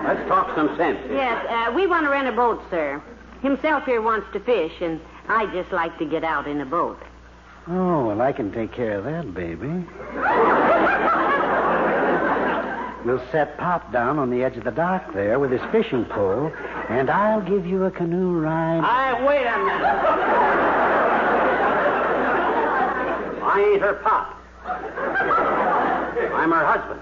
Let's 0.03 0.27
talk 0.27 0.53
some 0.55 0.75
sense. 0.75 0.99
here. 1.07 1.15
Yes, 1.15 1.45
uh, 1.49 1.71
we 1.71 1.87
want 1.87 2.05
to 2.05 2.09
rent 2.09 2.27
a 2.27 2.33
boat, 2.33 2.61
sir. 2.69 3.01
Himself 3.41 3.85
here 3.85 4.01
wants 4.01 4.27
to 4.33 4.41
fish, 4.41 4.73
and 4.81 4.99
I 5.29 5.45
just 5.53 5.71
like 5.71 5.97
to 5.99 6.05
get 6.05 6.25
out 6.25 6.47
in 6.47 6.59
a 6.59 6.65
boat. 6.65 6.99
Oh, 7.67 8.07
well, 8.07 8.21
I 8.21 8.33
can 8.33 8.51
take 8.51 8.73
care 8.73 8.97
of 8.97 9.05
that, 9.05 9.33
baby. 9.33 9.85
We'll 13.05 13.21
set 13.31 13.57
Pop 13.57 13.91
down 13.91 14.17
on 14.17 14.29
the 14.29 14.43
edge 14.43 14.55
of 14.55 14.63
the 14.63 14.71
dock 14.71 15.13
there 15.13 15.37
with 15.37 15.51
his 15.51 15.61
fishing 15.71 16.05
pole, 16.05 16.51
and 16.89 17.09
I'll 17.09 17.41
give 17.41 17.65
you 17.65 17.83
a 17.83 17.91
canoe 17.91 18.39
ride. 18.39 18.81
I 18.83 19.25
wait 19.25 19.45
a 19.45 19.57
minute. 19.57 19.83
I 23.43 23.71
ain't 23.71 23.81
her 23.81 23.93
pop. 23.95 24.39
I'm 26.33 26.51
her 26.51 26.65
husband. 26.65 27.01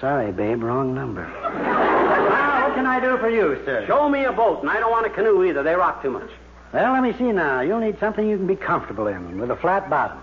Sorry, 0.00 0.32
babe, 0.32 0.62
wrong 0.62 0.92
number. 0.94 1.26
Now, 1.26 2.66
what 2.66 2.74
can 2.74 2.86
I 2.86 2.98
do 3.00 3.16
for 3.18 3.30
you, 3.30 3.62
sir? 3.64 3.84
Show 3.86 4.08
me 4.08 4.24
a 4.24 4.32
boat, 4.32 4.62
and 4.62 4.70
I 4.70 4.80
don't 4.80 4.90
want 4.90 5.06
a 5.06 5.10
canoe 5.10 5.44
either. 5.44 5.62
They 5.62 5.74
rock 5.74 6.02
too 6.02 6.10
much. 6.10 6.30
Well, 6.72 6.92
let 6.92 7.02
me 7.02 7.12
see 7.16 7.30
now. 7.32 7.60
You'll 7.60 7.80
need 7.80 7.98
something 8.00 8.28
you 8.28 8.36
can 8.36 8.46
be 8.46 8.56
comfortable 8.56 9.06
in, 9.06 9.38
with 9.38 9.50
a 9.50 9.56
flat 9.56 9.88
bottom. 9.88 10.18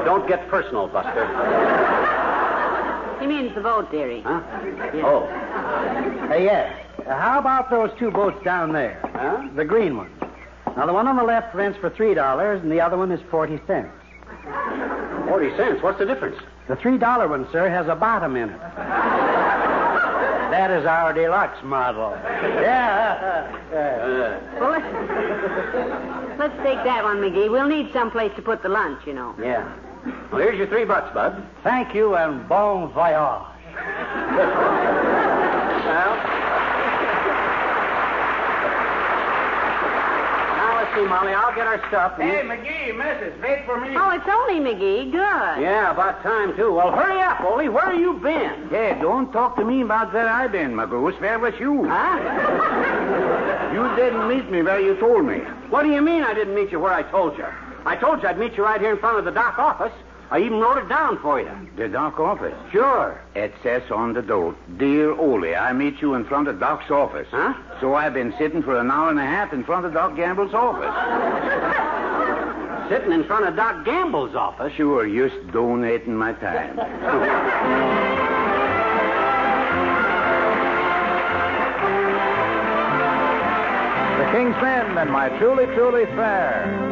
Now, 0.00 0.16
don't 0.16 0.26
get 0.26 0.48
personal, 0.48 0.88
Buster. 0.88 1.26
He 3.20 3.26
means 3.26 3.54
the 3.54 3.60
boat, 3.60 3.90
dearie. 3.90 4.22
Huh? 4.22 4.40
Oh. 5.04 5.24
Uh, 6.30 6.34
yes. 6.36 6.72
Uh, 7.06 7.14
how 7.18 7.38
about 7.38 7.68
those 7.68 7.90
two 7.98 8.10
boats 8.10 8.42
down 8.42 8.72
there? 8.72 8.98
Huh? 9.14 9.46
The 9.54 9.64
green 9.66 9.98
ones. 9.98 10.10
Now, 10.74 10.86
the 10.86 10.92
one 10.94 11.06
on 11.06 11.16
the 11.16 11.22
left 11.22 11.54
rents 11.54 11.78
for 11.78 11.90
$3, 11.90 12.62
and 12.62 12.72
the 12.72 12.80
other 12.80 12.96
one 12.96 13.12
is 13.12 13.20
40 13.30 13.60
cents. 13.66 13.90
Forty 15.28 15.54
cents. 15.56 15.82
What's 15.82 15.98
the 15.98 16.06
difference? 16.06 16.38
The 16.68 16.76
$3 16.76 17.28
one, 17.28 17.46
sir, 17.52 17.68
has 17.68 17.86
a 17.88 17.94
bottom 17.94 18.36
in 18.36 18.48
it. 18.48 18.58
that 20.50 20.70
is 20.70 20.86
our 20.86 21.12
deluxe 21.12 21.62
model. 21.62 22.10
Yeah. 22.62 23.50
Uh, 23.70 24.38
Well, 24.60 24.70
let's, 24.70 26.38
let's 26.38 26.56
take 26.64 26.82
that 26.84 27.04
one, 27.04 27.18
McGee. 27.18 27.50
We'll 27.50 27.68
need 27.68 27.92
someplace 27.92 28.32
to 28.36 28.42
put 28.42 28.62
the 28.62 28.68
lunch, 28.70 29.06
you 29.06 29.12
know. 29.12 29.34
Yeah. 29.38 29.70
Well, 30.32 30.40
here's 30.40 30.56
your 30.58 30.66
three 30.68 30.84
bucks, 30.84 31.12
Bud. 31.14 31.42
thank 31.62 31.94
you, 31.94 32.14
and 32.16 32.48
bon 32.48 32.90
voyage. 32.92 33.12
Well. 35.84 36.16
Now, 40.56 40.76
let's 40.76 40.94
see, 40.94 41.04
Molly. 41.06 41.32
I'll 41.32 41.54
get 41.54 41.66
our 41.66 41.78
stuff. 41.88 42.18
and 42.18 42.28
you- 42.28 42.36
McGee, 42.44 42.96
missus, 42.96 43.40
wait 43.42 43.64
for 43.64 43.80
me. 43.80 43.96
Oh, 43.96 44.10
it's 44.10 44.28
only 44.28 44.60
McGee. 44.60 45.10
Good. 45.10 45.62
Yeah, 45.62 45.90
about 45.90 46.22
time, 46.22 46.54
too. 46.56 46.72
Well, 46.72 46.92
hurry 46.92 47.20
up, 47.20 47.40
Ole. 47.42 47.68
Where 47.68 47.90
have 47.90 47.98
you 48.00 48.14
been? 48.14 48.68
Hey, 48.70 48.96
don't 49.00 49.32
talk 49.32 49.56
to 49.56 49.64
me 49.64 49.82
about 49.82 50.12
where 50.12 50.28
I've 50.28 50.52
been, 50.52 50.74
my 50.74 50.86
goose. 50.86 51.14
Where 51.20 51.38
was 51.38 51.54
you? 51.58 51.84
Huh? 51.88 52.18
You 53.72 53.96
didn't 53.96 54.28
meet 54.28 54.50
me 54.50 54.62
where 54.62 54.80
you 54.80 54.94
told 54.96 55.24
me. 55.24 55.38
What 55.70 55.82
do 55.84 55.90
you 55.90 56.02
mean 56.02 56.22
I 56.22 56.34
didn't 56.34 56.54
meet 56.54 56.70
you 56.72 56.80
where 56.80 56.92
I 56.92 57.02
told 57.04 57.36
you? 57.38 57.46
I 57.86 57.96
told 57.96 58.22
you 58.22 58.28
I'd 58.28 58.38
meet 58.38 58.56
you 58.56 58.64
right 58.64 58.80
here 58.80 58.92
in 58.92 58.98
front 58.98 59.18
of 59.18 59.24
the 59.24 59.30
dock 59.30 59.58
office. 59.58 59.92
I 60.32 60.38
even 60.38 60.60
wrote 60.60 60.78
it 60.78 60.88
down 60.88 61.18
for 61.18 61.40
you. 61.40 61.50
The 61.76 61.88
dock 61.88 62.20
office. 62.20 62.54
Sure. 62.70 63.20
It 63.34 63.52
says 63.64 63.82
on 63.90 64.12
the 64.12 64.22
door, 64.22 64.54
Dear 64.76 65.12
Ole, 65.12 65.56
I 65.56 65.72
meet 65.72 66.00
you 66.00 66.14
in 66.14 66.24
front 66.24 66.46
of 66.46 66.60
Doc's 66.60 66.88
office. 66.88 67.26
Huh? 67.32 67.52
So 67.80 67.94
I've 67.94 68.14
been 68.14 68.32
sitting 68.38 68.62
for 68.62 68.78
an 68.78 68.92
hour 68.92 69.10
and 69.10 69.18
a 69.18 69.26
half 69.26 69.52
in 69.52 69.64
front 69.64 69.86
of 69.86 69.92
Doc 69.92 70.14
Gamble's 70.14 70.54
office. 70.54 70.86
Sitting 72.90 73.12
in 73.12 73.22
front 73.24 73.46
of 73.46 73.54
Doc 73.54 73.84
Gamble's 73.84 74.34
office. 74.34 74.72
Sure, 74.76 75.06
just 75.08 75.52
donating 75.52 76.16
my 76.16 76.32
time. 76.32 76.74
The 84.18 84.26
King's 84.32 84.56
Men 84.60 84.98
and 84.98 85.10
my 85.10 85.28
truly, 85.38 85.66
truly 85.66 86.04
fair. 86.06 86.89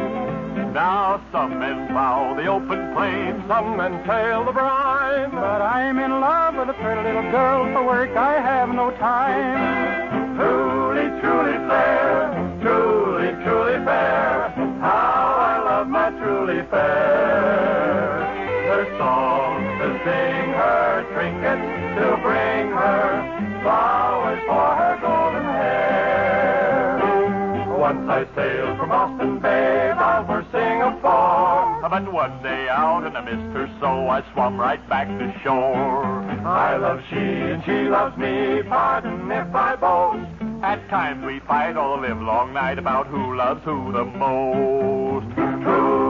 Now 0.73 1.19
some 1.31 1.59
men 1.59 1.87
plow 1.87 2.35
the 2.35 2.45
open 2.45 2.93
plains, 2.93 3.43
some 3.47 3.75
men 3.75 4.03
tail 4.05 4.45
the 4.45 4.51
brine. 4.51 5.31
But 5.31 5.61
I'm 5.61 5.97
in 5.97 6.11
love 6.11 6.55
with 6.55 6.69
a 6.69 6.73
pretty 6.73 7.01
little 7.01 7.29
girl. 7.31 7.65
For 7.73 7.83
work, 7.85 8.15
I 8.15 8.33
have 8.39 8.69
no 8.69 8.91
time. 8.91 10.37
Truly, 10.37 11.09
truly 11.21 11.57
fair, 11.67 12.38
Singapore. 30.89 31.79
But 31.81 32.11
one 32.11 32.41
day 32.43 32.67
out 32.69 33.05
and 33.05 33.17
I 33.17 33.21
missed 33.21 33.55
her 33.55 33.69
so 33.79 34.09
I 34.09 34.23
swam 34.33 34.59
right 34.59 34.87
back 34.89 35.07
to 35.07 35.41
shore. 35.43 36.03
I 36.45 36.77
love 36.77 37.01
she 37.09 37.15
and 37.15 37.63
she 37.63 37.89
loves 37.89 38.17
me, 38.17 38.63
pardon 38.67 39.31
if 39.31 39.53
I 39.53 39.75
boast. 39.75 40.63
At 40.63 40.87
times 40.89 41.25
we 41.25 41.39
fight 41.41 41.77
all 41.77 42.01
the 42.01 42.07
live 42.07 42.21
long 42.21 42.53
night 42.53 42.79
about 42.79 43.07
who 43.07 43.35
loves 43.35 43.63
who 43.63 43.91
the 43.91 44.05
most. 44.05 45.35
Truly, 45.35 46.08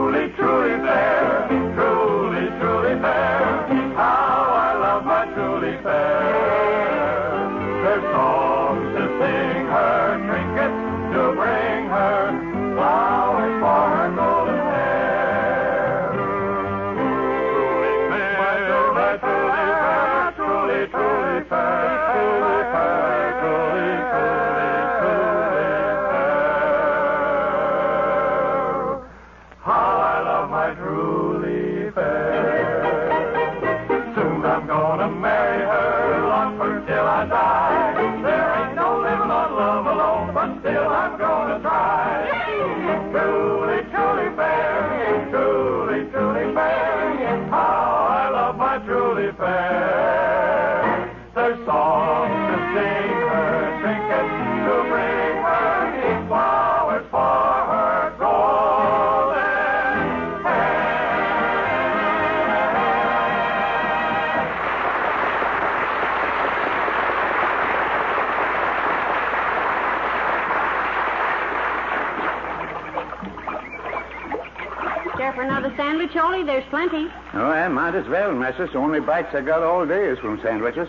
sandwich, 76.46 76.46
Ole? 76.46 76.46
There's 76.46 76.64
plenty. 76.70 77.08
Oh, 77.34 77.46
I 77.50 77.68
might 77.68 77.94
as 77.94 78.06
well, 78.08 78.32
missus. 78.32 78.70
Only 78.74 79.00
bites 79.00 79.34
I 79.34 79.40
got 79.40 79.62
all 79.62 79.86
day 79.86 80.06
is 80.08 80.18
from 80.18 80.40
sandwiches. 80.42 80.88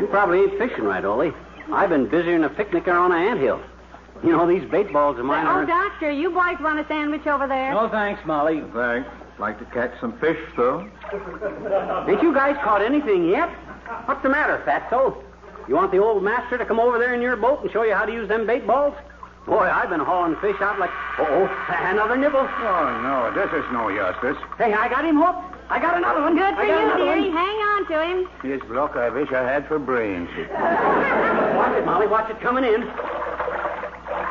You 0.00 0.06
probably 0.08 0.40
ain't 0.40 0.58
fishing 0.58 0.84
right, 0.84 1.04
Ole. 1.04 1.32
I've 1.72 1.90
been 1.90 2.06
busier 2.08 2.32
than 2.32 2.44
a 2.44 2.48
picnicker 2.50 2.92
on 2.92 3.12
an 3.12 3.18
anthill. 3.18 3.60
You 4.22 4.32
know, 4.32 4.46
these 4.48 4.68
bait 4.70 4.92
balls 4.92 5.18
of 5.18 5.24
mine 5.24 5.46
Oh, 5.46 5.50
are... 5.50 5.66
Doctor, 5.66 6.10
you 6.10 6.30
boys 6.30 6.56
want 6.60 6.78
a 6.80 6.86
sandwich 6.88 7.26
over 7.26 7.46
there? 7.46 7.72
No, 7.72 7.88
thanks, 7.88 8.20
Molly. 8.26 8.62
Thanks. 8.74 9.08
Like 9.38 9.58
to 9.60 9.64
catch 9.66 9.92
some 10.00 10.18
fish, 10.18 10.38
though? 10.56 10.80
Ain't 12.08 12.22
you 12.22 12.34
guys 12.34 12.56
caught 12.64 12.82
anything 12.82 13.28
yet? 13.28 13.48
What's 14.06 14.22
the 14.22 14.28
matter, 14.28 14.60
Fatso? 14.66 15.22
You 15.68 15.74
want 15.76 15.92
the 15.92 15.98
old 15.98 16.24
master 16.24 16.58
to 16.58 16.64
come 16.64 16.80
over 16.80 16.98
there 16.98 17.14
in 17.14 17.20
your 17.22 17.36
boat 17.36 17.62
and 17.62 17.70
show 17.70 17.84
you 17.84 17.94
how 17.94 18.04
to 18.06 18.12
use 18.12 18.26
them 18.28 18.46
bait 18.46 18.66
balls? 18.66 18.94
Boy, 19.48 19.64
I've 19.64 19.88
been 19.88 20.00
hauling 20.00 20.36
fish 20.44 20.60
out 20.60 20.78
like... 20.78 20.90
Oh, 21.18 21.48
another 21.88 22.18
nibble. 22.18 22.44
Oh, 22.44 22.84
no, 23.00 23.32
this 23.32 23.48
is 23.48 23.64
no 23.72 23.88
justice. 23.88 24.36
Hey, 24.58 24.74
I 24.74 24.90
got 24.90 25.06
him 25.06 25.16
hooked. 25.16 25.56
I 25.70 25.80
got 25.80 25.96
another 25.96 26.20
one. 26.20 26.36
Good 26.36 26.54
for 26.54 26.64
you, 26.64 26.76
another 26.76 27.04
dearie. 27.04 27.30
Hang 27.32 27.56
on 27.72 27.86
to 27.88 27.96
him. 28.04 28.28
This 28.44 28.60
block 28.68 28.94
I 28.96 29.08
wish 29.08 29.32
I 29.32 29.42
had 29.42 29.66
for 29.66 29.78
brains. 29.78 30.28
Watch 31.56 31.76
it, 31.80 31.86
Molly. 31.86 32.06
Watch 32.06 32.30
it 32.30 32.40
coming 32.40 32.64
in. 32.64 32.82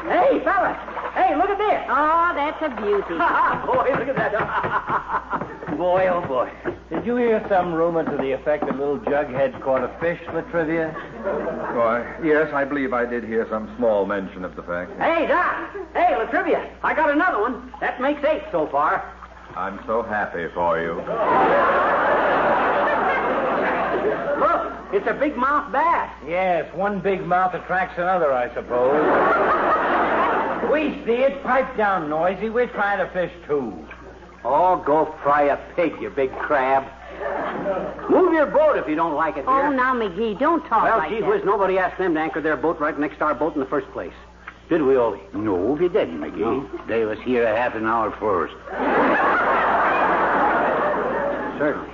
Hey, 0.05 0.37
fella. 0.45 0.77
Hey, 1.17 1.35
look 1.35 1.49
at 1.49 1.57
this. 1.57 1.81
Oh, 1.89 2.31
that's 2.37 2.61
a 2.61 2.69
beauty. 2.77 3.17
boy, 3.65 3.89
look 3.97 4.13
at 4.13 4.15
that. 4.21 5.77
Boy, 5.77 6.07
oh 6.09 6.21
boy. 6.27 6.49
Did 6.89 7.05
you 7.05 7.17
hear 7.17 7.45
some 7.49 7.73
rumor 7.73 8.03
to 8.09 8.15
the 8.17 8.31
effect 8.31 8.65
that 8.65 8.77
little 8.77 8.97
Jughead 8.99 9.61
caught 9.61 9.83
a 9.83 9.89
fish, 9.99 10.19
Latrivia? 10.27 10.93
Why, 11.75 12.17
yes, 12.23 12.53
I 12.53 12.63
believe 12.63 12.93
I 12.93 13.05
did 13.05 13.25
hear 13.25 13.45
some 13.49 13.69
small 13.75 14.05
mention 14.05 14.45
of 14.45 14.55
the 14.55 14.63
fact. 14.63 14.91
hey, 14.97 15.27
Doc. 15.27 15.75
Hey, 15.93 16.15
Latrivia. 16.15 16.69
I 16.83 16.93
got 16.93 17.09
another 17.11 17.41
one. 17.41 17.73
That 17.81 17.99
makes 17.99 18.23
eight 18.23 18.43
so 18.53 18.67
far. 18.67 19.03
I'm 19.55 19.79
so 19.85 20.01
happy 20.01 20.47
for 20.53 20.79
you. 20.79 20.93
Look, 24.39 24.71
it's 24.93 25.07
a 25.07 25.13
big 25.19 25.35
mouth 25.35 25.69
bass. 25.73 26.09
Yes, 26.25 26.73
one 26.73 27.01
big 27.01 27.25
mouth 27.25 27.53
attracts 27.53 27.97
another, 27.97 28.31
I 28.31 28.47
suppose. 28.53 29.03
we 30.71 31.03
see 31.05 31.21
it. 31.23 31.43
Pipe 31.43 31.75
down, 31.75 32.09
Noisy. 32.09 32.49
We're 32.49 32.67
trying 32.67 32.99
to 33.05 33.11
fish, 33.11 33.33
too. 33.45 33.73
Oh, 34.49 34.81
go 34.85 35.13
fry 35.23 35.43
a 35.43 35.57
pig, 35.75 35.93
you 36.01 36.09
big 36.09 36.31
crab. 36.39 36.85
Move 38.09 38.31
your 38.33 38.45
boat 38.45 38.77
if 38.77 38.87
you 38.87 38.95
don't 38.95 39.15
like 39.15 39.35
it, 39.35 39.43
oh, 39.47 39.57
dear. 39.57 39.67
Oh, 39.67 39.71
now, 39.71 39.93
McGee, 39.93 40.39
don't 40.39 40.65
talk 40.67 40.83
Well, 40.83 40.99
like 40.99 41.09
gee 41.09 41.15
that. 41.15 41.27
Well, 41.27 41.33
gee 41.33 41.39
whiz, 41.39 41.45
nobody 41.45 41.77
asked 41.77 41.97
them 41.97 42.13
to 42.13 42.19
anchor 42.19 42.39
their 42.39 42.55
boat 42.55 42.79
right 42.79 42.97
next 42.97 43.17
to 43.17 43.25
our 43.25 43.35
boat 43.35 43.55
in 43.55 43.59
the 43.59 43.65
first 43.65 43.91
place. 43.91 44.13
Did 44.69 44.81
we, 44.83 44.95
Ole? 44.95 45.19
No, 45.33 45.55
we 45.55 45.89
didn't, 45.89 46.19
McGee. 46.19 46.87
They 46.87 47.03
was 47.03 47.19
here 47.19 47.45
a 47.45 47.55
half 47.55 47.75
an 47.75 47.85
hour 47.85 48.11
first. 48.19 48.53
Certainly. 51.59 51.89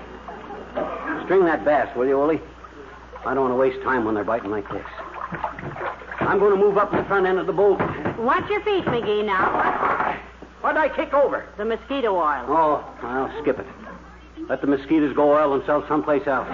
String 1.25 1.45
that 1.45 1.63
bass, 1.65 1.95
will 1.95 2.05
you, 2.05 2.21
Ole? 2.21 2.39
I 3.25 3.33
don't 3.33 3.49
want 3.49 3.53
to 3.53 3.55
waste 3.55 3.81
time 3.83 4.05
when 4.05 4.13
they're 4.13 4.23
biting 4.23 4.51
like 4.51 4.69
this. 4.69 4.85
I'm 6.19 6.39
going 6.39 6.51
to 6.51 6.59
move 6.59 6.77
up 6.77 6.91
to 6.91 6.97
the 6.97 7.03
front 7.05 7.25
end 7.25 7.39
of 7.39 7.47
the 7.47 7.53
boat. 7.53 7.79
Watch 8.19 8.49
your 8.49 8.61
feet, 8.61 8.85
McGee, 8.85 9.25
now. 9.25 9.92
What'd 10.63 10.77
I 10.79 10.87
kick 10.87 11.13
over? 11.13 11.43
The 11.57 11.65
mosquito 11.65 12.15
oil. 12.15 12.45
Oh, 12.47 12.95
I'll 13.01 13.41
skip 13.41 13.59
it. 13.59 13.65
Let 14.47 14.61
the 14.61 14.67
mosquitoes 14.67 15.13
go 15.13 15.33
oil 15.33 15.57
themselves 15.57 15.85
someplace 15.89 16.25
else. 16.25 16.47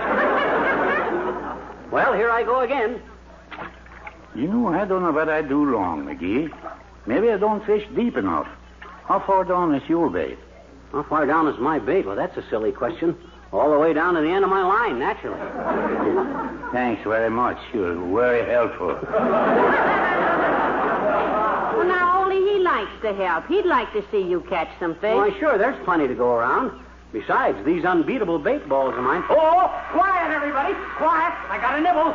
well, 1.92 2.14
here 2.14 2.32
I 2.32 2.42
go 2.44 2.62
again. 2.62 3.00
You 4.34 4.48
know, 4.48 4.70
I 4.70 4.86
don't 4.86 5.04
know 5.04 5.12
what 5.12 5.30
I 5.30 5.44
do 5.44 5.64
wrong, 5.64 6.06
McGee. 6.06 6.52
Maybe 7.06 7.30
I 7.30 7.38
don't 7.38 7.64
fish 7.68 7.84
deep 7.96 8.18
enough. 8.18 8.48
How 9.06 9.20
far 9.20 9.44
down 9.44 9.76
is 9.76 9.88
your 9.88 10.10
bait? 10.10 10.40
How 10.92 11.04
far 11.04 11.28
down 11.28 11.48
is 11.48 11.60
my 11.60 11.78
bait? 11.78 12.08
Well, 12.08 12.16
that's 12.16 12.36
a 12.36 12.44
silly 12.50 12.72
question. 12.72 13.16
All 13.54 13.72
the 13.72 13.78
way 13.78 13.94
down 13.94 14.16
to 14.16 14.22
the 14.22 14.30
end 14.30 14.44
of 14.44 14.50
my 14.50 14.64
line, 14.64 14.98
naturally. 14.98 15.40
Thanks 16.72 17.04
very 17.04 17.30
much. 17.30 17.60
You're 17.76 17.94
very 18.16 18.50
helpful. 18.50 18.98
Well, 21.80 21.88
now, 21.88 22.26
Ole, 22.26 22.32
he 22.32 22.60
likes 22.80 23.02
to 23.02 23.14
help. 23.14 23.48
He'd 23.48 23.66
like 23.66 23.92
to 23.94 24.04
see 24.12 24.22
you 24.22 24.42
catch 24.50 24.70
some 24.80 24.96
fish. 24.96 25.16
Why, 25.16 25.38
sure, 25.40 25.58
there's 25.58 25.84
plenty 25.84 26.08
to 26.08 26.16
go 26.16 26.32
around. 26.36 26.72
Besides, 27.12 27.58
these 27.66 27.84
unbeatable 27.84 28.40
bait 28.40 28.70
balls 28.70 28.94
of 28.96 29.04
mine. 29.04 29.24
Oh, 29.30 29.68
quiet, 29.92 30.32
everybody. 30.32 30.74
Quiet. 30.98 31.34
I 31.50 31.58
got 31.60 31.80
a 31.80 31.82
nibble. 31.82 32.14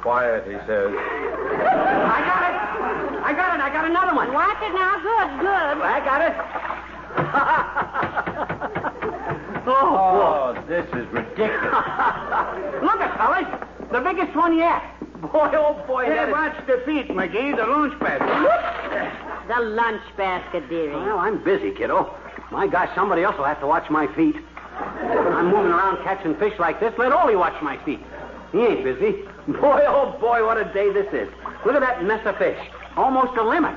Quiet, 0.00 0.44
he 0.46 0.56
says. 0.66 0.90
I 0.96 2.22
got 2.24 2.42
it. 2.48 2.56
I 3.22 3.32
got 3.36 3.54
it. 3.54 3.60
I 3.60 3.70
got 3.70 3.84
another 3.84 4.14
one. 4.16 4.32
Watch 4.32 4.56
it 4.62 4.72
now. 4.72 4.96
Good, 4.96 5.40
good. 5.40 5.78
I 5.84 6.00
got 6.04 6.20
it. 6.24 6.34
Oh, 9.68 9.74
oh, 9.98 10.54
boy. 10.54 10.62
this 10.68 10.86
is 10.94 11.08
ridiculous. 11.08 11.50
Look 12.86 13.00
at 13.02 13.18
fellas. 13.18 13.50
The 13.90 14.00
biggest 14.00 14.36
one 14.36 14.56
yet. 14.56 14.80
Boy, 15.20 15.50
oh 15.54 15.82
boy, 15.88 16.08
that 16.08 16.28
is... 16.28 16.32
watch 16.32 16.56
the 16.68 16.82
feet, 16.86 17.08
McGee, 17.08 17.56
the 17.56 17.66
launch 17.66 17.98
pad. 17.98 18.20
The 19.48 19.60
lunch 19.62 20.02
basket, 20.16 20.68
dearie. 20.68 20.94
Well, 20.94 21.18
I'm 21.18 21.42
busy, 21.44 21.70
kiddo. 21.70 22.14
My 22.50 22.66
gosh, 22.66 22.90
somebody 22.94 23.22
else 23.22 23.36
will 23.38 23.44
have 23.44 23.60
to 23.60 23.66
watch 23.66 23.88
my 23.90 24.06
feet. 24.14 24.36
I'm 24.78 25.46
moving 25.46 25.72
around 25.72 26.02
catching 26.04 26.34
fish 26.36 26.58
like 26.58 26.80
this. 26.80 26.92
Let 26.98 27.12
Ole 27.12 27.36
watch 27.36 27.60
my 27.62 27.76
feet. 27.84 28.00
He 28.52 28.58
ain't 28.58 28.84
busy. 28.84 29.22
Boy, 29.48 29.84
oh 29.86 30.16
boy, 30.20 30.44
what 30.44 30.56
a 30.58 30.64
day 30.72 30.92
this 30.92 31.06
is. 31.12 31.28
Look 31.64 31.76
at 31.76 31.80
that 31.80 32.02
mess 32.04 32.26
of 32.26 32.36
fish. 32.38 32.58
Almost 32.96 33.36
a 33.38 33.42
limit. 33.42 33.74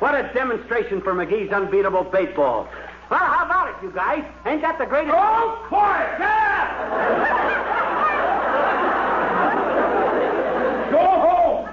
What 0.00 0.14
a 0.14 0.32
demonstration 0.34 1.00
for 1.00 1.14
McGee's 1.14 1.52
unbeatable 1.52 2.04
bait 2.04 2.34
ball. 2.34 2.68
Well, 3.10 3.20
how 3.20 3.44
about 3.44 3.68
it, 3.68 3.76
you 3.84 3.92
guys? 3.92 4.24
Ain't 4.46 4.62
that 4.62 4.78
the 4.78 4.86
greatest... 4.86 5.14
Oh, 5.16 5.64
quiet! 5.68 6.18
Go 10.90 10.98
home. 10.98 11.68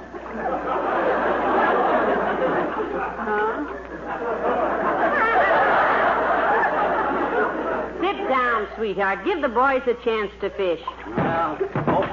Sit 8.02 8.18
down, 8.28 8.68
sweetheart. 8.80 9.26
Give 9.26 9.42
the 9.42 9.50
boys 9.50 9.82
a 9.88 9.94
chance 10.06 10.32
to 10.40 10.50
fish. 10.52 10.80
Well, 11.18 11.60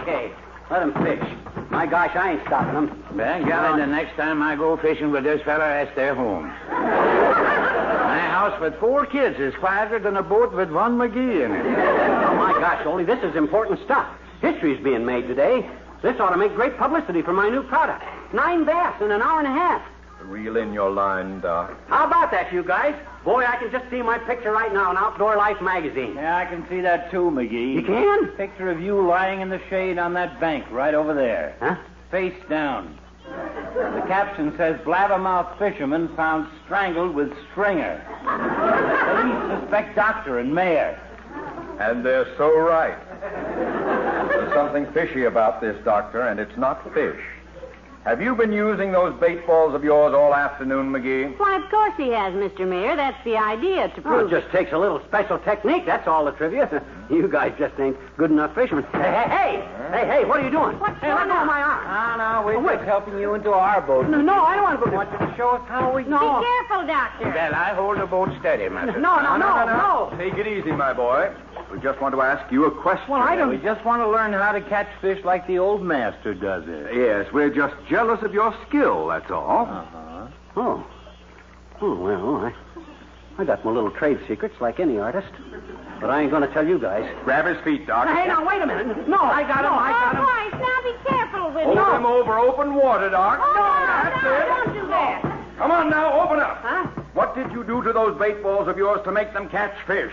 okay. 0.02 0.32
Let 0.68 0.82
him 0.82 0.92
fish. 0.94 1.22
My 1.70 1.86
gosh, 1.86 2.10
I 2.16 2.32
ain't 2.32 2.42
stopping 2.46 2.74
them. 2.74 3.04
By 3.16 3.40
golly, 3.42 3.80
the 3.80 3.86
next 3.86 4.16
time 4.16 4.42
I 4.42 4.56
go 4.56 4.76
fishing 4.76 5.12
with 5.12 5.22
this 5.22 5.40
fella, 5.42 5.64
I 5.64 5.92
stay 5.92 6.08
home. 6.08 6.48
My 6.70 8.18
house 8.18 8.60
with 8.60 8.74
four 8.80 9.06
kids 9.06 9.38
is 9.38 9.54
quieter 9.60 10.00
than 10.00 10.16
a 10.16 10.22
boat 10.22 10.52
with 10.52 10.70
one 10.70 10.98
McGee 10.98 11.44
in 11.44 11.52
it. 11.52 11.66
Oh, 11.66 12.34
my 12.34 12.52
gosh, 12.58 12.84
Ole, 12.84 13.04
this 13.04 13.22
is 13.22 13.36
important 13.36 13.78
stuff. 13.84 14.08
History's 14.40 14.82
being 14.82 15.06
made 15.06 15.28
today. 15.28 15.70
This 16.02 16.18
ought 16.18 16.30
to 16.30 16.36
make 16.36 16.54
great 16.54 16.76
publicity 16.78 17.22
for 17.22 17.32
my 17.32 17.48
new 17.48 17.62
product. 17.62 18.02
Nine 18.34 18.64
bass 18.64 19.00
in 19.00 19.12
an 19.12 19.22
hour 19.22 19.38
and 19.38 19.48
a 19.48 19.52
half. 19.52 19.82
Reel 20.28 20.56
in 20.56 20.72
your 20.72 20.90
line, 20.90 21.40
Doc. 21.40 21.72
How 21.88 22.06
about 22.06 22.30
that, 22.32 22.52
you 22.52 22.62
guys? 22.62 22.94
Boy, 23.24 23.44
I 23.44 23.56
can 23.56 23.70
just 23.70 23.88
see 23.90 24.02
my 24.02 24.18
picture 24.18 24.50
right 24.50 24.72
now 24.72 24.90
in 24.90 24.96
Outdoor 24.96 25.36
Life 25.36 25.60
magazine. 25.60 26.14
Yeah, 26.16 26.36
I 26.36 26.44
can 26.46 26.68
see 26.68 26.80
that 26.80 27.10
too, 27.10 27.30
McGee. 27.30 27.74
You 27.74 27.82
can? 27.82 28.28
Picture 28.36 28.70
of 28.70 28.80
you 28.80 29.06
lying 29.06 29.40
in 29.40 29.50
the 29.50 29.60
shade 29.68 29.98
on 29.98 30.14
that 30.14 30.40
bank 30.40 30.64
right 30.70 30.94
over 30.94 31.14
there. 31.14 31.56
Huh? 31.60 31.76
Face 32.10 32.34
down. 32.48 32.98
The 33.24 34.04
caption 34.06 34.56
says 34.56 34.80
Blabbermouth 34.80 35.58
fisherman 35.58 36.14
found 36.16 36.48
strangled 36.64 37.14
with 37.14 37.32
stringer. 37.50 38.02
Police 38.24 39.60
suspect 39.60 39.96
doctor 39.96 40.38
and 40.38 40.54
mayor. 40.54 40.98
And 41.78 42.04
they're 42.04 42.26
so 42.36 42.58
right. 42.58 42.96
There's 43.20 44.52
something 44.54 44.86
fishy 44.92 45.24
about 45.24 45.60
this, 45.60 45.76
Doctor, 45.84 46.22
and 46.22 46.40
it's 46.40 46.56
not 46.56 46.82
fish. 46.94 47.20
Have 48.06 48.22
you 48.22 48.36
been 48.36 48.52
using 48.52 48.92
those 48.92 49.18
bait 49.18 49.44
balls 49.48 49.74
of 49.74 49.82
yours 49.82 50.14
all 50.14 50.32
afternoon, 50.32 50.92
McGee? 50.92 51.36
Why, 51.40 51.56
of 51.56 51.68
course 51.68 51.92
he 51.96 52.10
has, 52.10 52.32
Mr. 52.34 52.64
Mayor. 52.66 52.94
That's 52.94 53.18
the 53.24 53.36
idea, 53.36 53.88
to 53.88 53.98
Oh, 53.98 54.02
prove 54.02 54.32
it 54.32 54.40
just 54.40 54.52
takes 54.52 54.70
a 54.72 54.78
little 54.78 55.02
special 55.08 55.40
technique. 55.40 55.84
That's 55.86 56.06
all 56.06 56.24
the 56.24 56.30
trivia. 56.30 56.84
you 57.10 57.26
guys 57.26 57.52
just 57.58 57.74
ain't 57.80 57.96
good 58.16 58.30
enough 58.30 58.54
fishermen. 58.54 58.84
Hey, 58.92 59.00
hey, 59.02 59.26
hey, 59.26 59.68
hey, 59.90 60.06
hey, 60.06 60.24
what 60.24 60.38
are 60.38 60.44
you 60.44 60.50
doing? 60.52 60.78
What's 60.78 61.00
hey, 61.00 61.08
let 61.08 61.26
going 61.26 61.30
go 61.30 61.34
on? 61.34 61.46
my 61.48 61.60
arm. 61.60 61.84
Ah, 61.84 62.14
no, 62.40 62.46
we're 62.46 62.54
Oh, 62.54 62.60
wait. 62.62 62.80
helping 62.82 63.18
you 63.18 63.34
into 63.34 63.50
our 63.50 63.80
boat. 63.80 64.08
No, 64.08 64.20
no, 64.20 64.34
I 64.44 64.54
don't 64.54 64.62
want 64.62 64.78
to 64.84 64.88
go. 64.88 64.94
want 64.96 65.10
you 65.10 65.18
to 65.26 65.34
show 65.36 65.50
us 65.58 65.62
how 65.66 65.92
we... 65.92 66.04
No. 66.04 66.38
Be 66.38 66.46
careful, 66.46 66.86
Doctor. 66.86 67.24
Well, 67.28 67.54
I 67.56 67.74
hold 67.74 67.98
the 67.98 68.06
boat 68.06 68.28
steady, 68.38 68.68
master. 68.68 69.00
No, 69.00 69.18
no, 69.20 69.36
no, 69.36 69.66
no. 69.66 70.14
Take 70.16 70.34
it 70.38 70.46
easy, 70.46 70.70
my 70.70 70.92
boy. 70.92 71.34
We 71.72 71.80
just 71.80 72.00
want 72.00 72.14
to 72.14 72.20
ask 72.22 72.50
you 72.52 72.64
a 72.66 72.70
question. 72.70 73.10
Well, 73.10 73.20
I 73.22 73.34
don't. 73.36 73.50
We 73.50 73.58
just 73.58 73.84
want 73.84 74.00
to 74.02 74.08
learn 74.08 74.32
how 74.32 74.52
to 74.52 74.60
catch 74.60 74.88
fish 75.00 75.24
like 75.24 75.46
the 75.46 75.58
old 75.58 75.82
master 75.82 76.32
does 76.34 76.64
it. 76.66 76.94
Yes, 76.94 77.32
we're 77.32 77.50
just 77.50 77.74
jealous 77.88 78.22
of 78.22 78.32
your 78.32 78.54
skill, 78.68 79.08
that's 79.08 79.30
all. 79.30 79.66
Uh-huh. 79.66 80.28
Oh. 80.56 80.86
Oh, 81.82 81.94
well, 81.94 82.36
I, 82.36 82.54
I 83.38 83.44
got 83.44 83.64
my 83.64 83.70
little 83.70 83.90
trade 83.90 84.18
secrets 84.26 84.54
like 84.60 84.80
any 84.80 84.98
artist. 84.98 85.28
But 86.00 86.10
I 86.10 86.22
ain't 86.22 86.30
going 86.30 86.46
to 86.46 86.52
tell 86.54 86.66
you 86.66 86.78
guys. 86.78 87.04
Grab 87.24 87.46
his 87.46 87.62
feet, 87.64 87.86
Doc. 87.86 88.08
Hey, 88.08 88.28
now, 88.28 88.46
wait 88.46 88.62
a 88.62 88.66
minute. 88.66 89.08
No, 89.08 89.18
I 89.18 89.42
got 89.42 89.64
him. 89.64 89.72
I 89.72 89.90
got 89.90 90.14
oh, 90.14 90.18
him. 90.18 90.24
Bryce, 90.24 90.62
now 90.62 90.82
be 90.82 91.08
careful 91.08 91.50
with 91.52 91.64
Hold 91.64 91.78
him. 91.78 91.94
him 91.96 92.06
over 92.06 92.38
open 92.38 92.74
water, 92.74 93.10
Doc. 93.10 93.40
Oh, 93.42 93.52
no, 93.52 93.86
That's 93.86 94.22
no, 94.22 94.32
it. 94.32 94.46
don't 94.46 94.82
do 94.82 94.88
that. 94.88 95.22
Come 95.58 95.70
on 95.70 95.90
now, 95.90 96.20
open 96.22 96.38
up. 96.38 96.58
Huh? 96.62 96.86
What 97.14 97.34
did 97.34 97.50
you 97.52 97.64
do 97.64 97.82
to 97.82 97.92
those 97.92 98.18
bait 98.18 98.42
balls 98.42 98.68
of 98.68 98.76
yours 98.76 99.00
to 99.04 99.12
make 99.12 99.32
them 99.32 99.48
catch 99.48 99.74
fish? 99.86 100.12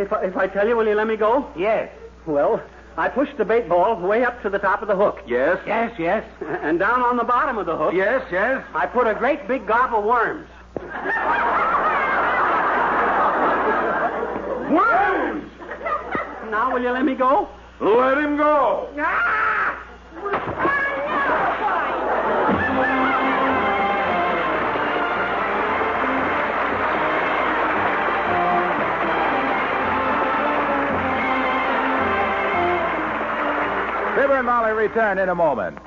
If 0.00 0.12
I, 0.14 0.22
if 0.24 0.36
I 0.36 0.46
tell 0.46 0.66
you, 0.66 0.76
will 0.76 0.86
you 0.88 0.94
let 0.94 1.06
me 1.06 1.16
go? 1.16 1.46
Yes. 1.54 1.90
Well, 2.26 2.62
I 2.96 3.08
pushed 3.10 3.36
the 3.36 3.44
bait 3.44 3.68
ball 3.68 3.96
way 4.00 4.24
up 4.24 4.40
to 4.42 4.48
the 4.48 4.58
top 4.58 4.80
of 4.80 4.88
the 4.88 4.96
hook. 4.96 5.20
Yes. 5.26 5.58
Yes, 5.66 5.92
yes. 5.98 6.24
And 6.62 6.78
down 6.78 7.02
on 7.02 7.18
the 7.18 7.24
bottom 7.24 7.58
of 7.58 7.66
the 7.66 7.76
hook, 7.76 7.92
Yes, 7.94 8.26
yes. 8.32 8.64
I 8.74 8.86
put 8.86 9.06
a 9.06 9.14
great 9.14 9.46
big 9.46 9.66
gob 9.66 9.92
of 9.94 10.04
worms. 10.04 10.48
Worms! 14.70 15.50
Now, 16.50 16.72
will 16.72 16.80
you 16.80 16.90
let 16.90 17.04
me 17.04 17.14
go? 17.14 17.48
Let 17.80 18.18
him 18.18 18.36
go. 18.36 18.88
Fibber 18.94 19.69
Molly 34.50 34.72
return 34.72 35.18
in 35.18 35.28
a 35.28 35.34
moment. 35.36 35.78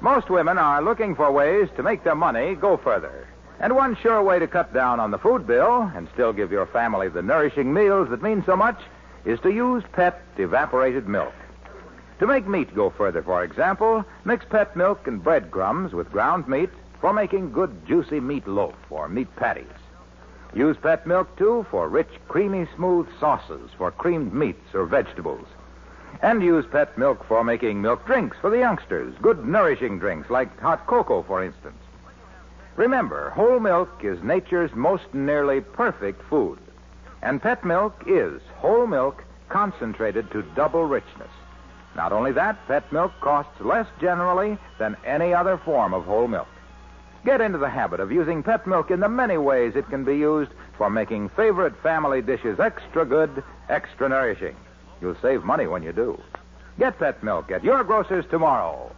Most 0.00 0.30
women 0.30 0.56
are 0.56 0.80
looking 0.80 1.14
for 1.14 1.30
ways 1.30 1.68
to 1.76 1.82
make 1.82 2.02
their 2.02 2.14
money 2.14 2.54
go 2.54 2.78
further. 2.78 3.28
And 3.60 3.76
one 3.76 3.94
sure 3.94 4.22
way 4.22 4.38
to 4.38 4.46
cut 4.46 4.72
down 4.72 5.00
on 5.00 5.10
the 5.10 5.18
food 5.18 5.46
bill 5.46 5.82
and 5.94 6.08
still 6.14 6.32
give 6.32 6.50
your 6.50 6.64
family 6.64 7.10
the 7.10 7.20
nourishing 7.20 7.74
meals 7.74 8.08
that 8.08 8.22
mean 8.22 8.42
so 8.46 8.56
much 8.56 8.80
is 9.26 9.38
to 9.40 9.52
use 9.52 9.84
pet 9.92 10.18
evaporated 10.38 11.06
milk. 11.06 11.34
To 12.20 12.26
make 12.26 12.48
meat 12.48 12.74
go 12.74 12.88
further, 12.88 13.22
for 13.22 13.44
example, 13.44 14.02
mix 14.24 14.46
pet 14.46 14.74
milk 14.74 15.06
and 15.06 15.22
breadcrumbs 15.22 15.92
with 15.92 16.10
ground 16.10 16.48
meat 16.48 16.70
for 17.02 17.12
making 17.12 17.52
good 17.52 17.86
juicy 17.86 18.18
meat 18.18 18.48
loaf 18.48 18.76
or 18.88 19.10
meat 19.10 19.28
patties. 19.36 19.66
Use 20.54 20.78
pet 20.78 21.06
milk, 21.06 21.36
too, 21.36 21.66
for 21.70 21.86
rich, 21.86 22.08
creamy, 22.28 22.66
smooth 22.74 23.06
sauces 23.20 23.68
for 23.76 23.90
creamed 23.90 24.32
meats 24.32 24.74
or 24.74 24.86
vegetables. 24.86 25.46
And 26.22 26.42
use 26.42 26.66
pet 26.70 26.96
milk 26.98 27.24
for 27.24 27.44
making 27.44 27.80
milk 27.80 28.04
drinks 28.06 28.36
for 28.40 28.50
the 28.50 28.58
youngsters. 28.58 29.14
Good, 29.22 29.46
nourishing 29.46 29.98
drinks, 29.98 30.30
like 30.30 30.58
hot 30.60 30.86
cocoa, 30.86 31.22
for 31.22 31.44
instance. 31.44 31.78
Remember, 32.76 33.30
whole 33.30 33.60
milk 33.60 33.90
is 34.02 34.22
nature's 34.22 34.74
most 34.74 35.12
nearly 35.12 35.60
perfect 35.60 36.22
food. 36.28 36.58
And 37.22 37.42
pet 37.42 37.64
milk 37.64 38.04
is 38.06 38.40
whole 38.56 38.86
milk 38.86 39.24
concentrated 39.48 40.30
to 40.30 40.42
double 40.54 40.84
richness. 40.84 41.30
Not 41.96 42.12
only 42.12 42.32
that, 42.32 42.56
pet 42.68 42.92
milk 42.92 43.12
costs 43.20 43.60
less 43.60 43.86
generally 44.00 44.58
than 44.78 44.96
any 45.04 45.34
other 45.34 45.58
form 45.58 45.94
of 45.94 46.04
whole 46.04 46.28
milk. 46.28 46.46
Get 47.24 47.40
into 47.40 47.58
the 47.58 47.68
habit 47.68 47.98
of 47.98 48.12
using 48.12 48.42
pet 48.42 48.66
milk 48.66 48.90
in 48.90 49.00
the 49.00 49.08
many 49.08 49.36
ways 49.36 49.74
it 49.74 49.88
can 49.90 50.04
be 50.04 50.16
used 50.16 50.52
for 50.76 50.88
making 50.88 51.30
favorite 51.30 51.74
family 51.82 52.22
dishes 52.22 52.60
extra 52.60 53.04
good, 53.04 53.42
extra 53.68 54.08
nourishing. 54.08 54.54
You'll 55.00 55.16
save 55.22 55.44
money 55.44 55.66
when 55.66 55.82
you 55.82 55.92
do. 55.92 56.20
Get 56.78 56.98
that 57.00 57.22
milk 57.22 57.50
at 57.50 57.64
your 57.64 57.82
grocer's 57.84 58.24
tomorrow. 58.30 58.92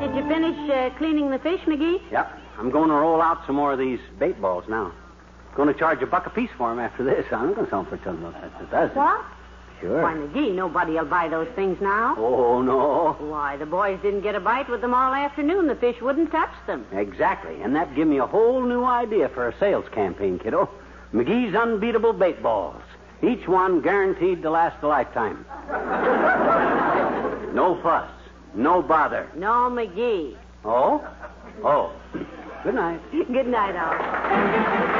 Did 0.00 0.14
you 0.14 0.28
finish 0.28 0.70
uh, 0.70 0.90
cleaning 0.98 1.30
the 1.30 1.38
fish, 1.38 1.60
McGee? 1.62 2.00
Yep. 2.12 2.38
I'm 2.58 2.70
going 2.70 2.88
to 2.88 2.94
roll 2.94 3.20
out 3.22 3.44
some 3.46 3.56
more 3.56 3.72
of 3.72 3.78
these 3.78 3.98
bait 4.18 4.40
balls 4.40 4.64
now. 4.68 4.92
Going 5.56 5.72
to 5.72 5.78
charge 5.78 6.02
a 6.02 6.06
buck 6.06 6.26
a 6.26 6.30
piece 6.30 6.50
for 6.56 6.70
'em 6.70 6.78
after 6.78 7.02
this. 7.02 7.24
I'm 7.32 7.54
going 7.54 7.64
to 7.64 7.70
sell 7.70 7.80
'em 7.80 7.86
for 7.86 7.96
ten 7.96 8.20
bucks 8.22 8.36
a 8.60 8.64
dozen. 8.70 8.96
What? 8.96 9.24
Sure. 9.80 10.02
Why, 10.02 10.14
McGee, 10.14 10.54
nobody'll 10.54 11.04
buy 11.04 11.28
those 11.28 11.48
things 11.54 11.78
now. 11.80 12.14
Oh, 12.18 12.62
no. 12.62 13.16
Why, 13.18 13.56
the 13.56 13.66
boys 13.66 13.98
didn't 14.02 14.22
get 14.22 14.34
a 14.34 14.40
bite 14.40 14.68
with 14.70 14.80
them 14.80 14.94
all 14.94 15.12
afternoon. 15.12 15.66
The 15.66 15.74
fish 15.74 16.00
wouldn't 16.00 16.30
touch 16.30 16.54
them. 16.66 16.86
Exactly. 16.92 17.60
And 17.62 17.76
that 17.76 17.94
give 17.94 18.08
me 18.08 18.18
a 18.18 18.26
whole 18.26 18.62
new 18.62 18.84
idea 18.84 19.28
for 19.28 19.48
a 19.48 19.58
sales 19.58 19.84
campaign, 19.92 20.38
kiddo. 20.38 20.70
McGee's 21.12 21.54
unbeatable 21.54 22.14
bait 22.14 22.42
balls. 22.42 22.80
Each 23.22 23.46
one 23.46 23.80
guaranteed 23.80 24.42
to 24.42 24.50
last 24.50 24.82
a 24.82 24.86
lifetime. 24.86 25.44
no 27.54 27.80
fuss. 27.82 28.10
No 28.54 28.82
bother. 28.82 29.28
No, 29.36 29.70
McGee. 29.70 30.36
Oh? 30.64 31.06
Oh. 31.62 31.92
Good 32.64 32.74
night. 32.74 33.00
Good 33.12 33.46
night, 33.46 33.76
Al. 33.76 34.96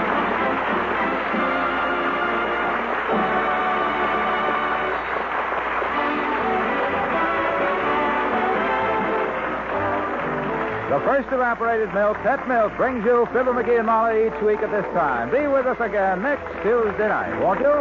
The 10.88 11.00
first 11.00 11.26
evaporated 11.32 11.92
milk, 11.92 12.16
Pet 12.18 12.46
Milk, 12.46 12.76
brings 12.76 13.04
you 13.04 13.26
Fibber 13.32 13.52
McGee 13.52 13.78
and 13.78 13.86
Molly 13.86 14.28
each 14.28 14.40
week 14.40 14.60
at 14.60 14.70
this 14.70 14.84
time. 14.94 15.32
Be 15.32 15.48
with 15.48 15.66
us 15.66 15.80
again 15.80 16.22
next 16.22 16.46
Tuesday 16.62 17.08
night, 17.08 17.40
won't 17.40 17.58
you? 17.58 17.74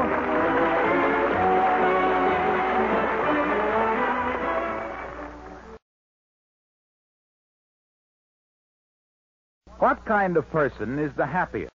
What 9.77 10.03
kind 10.05 10.35
of 10.35 10.49
person 10.49 10.97
is 10.97 11.11
the 11.15 11.27
happiest? 11.27 11.71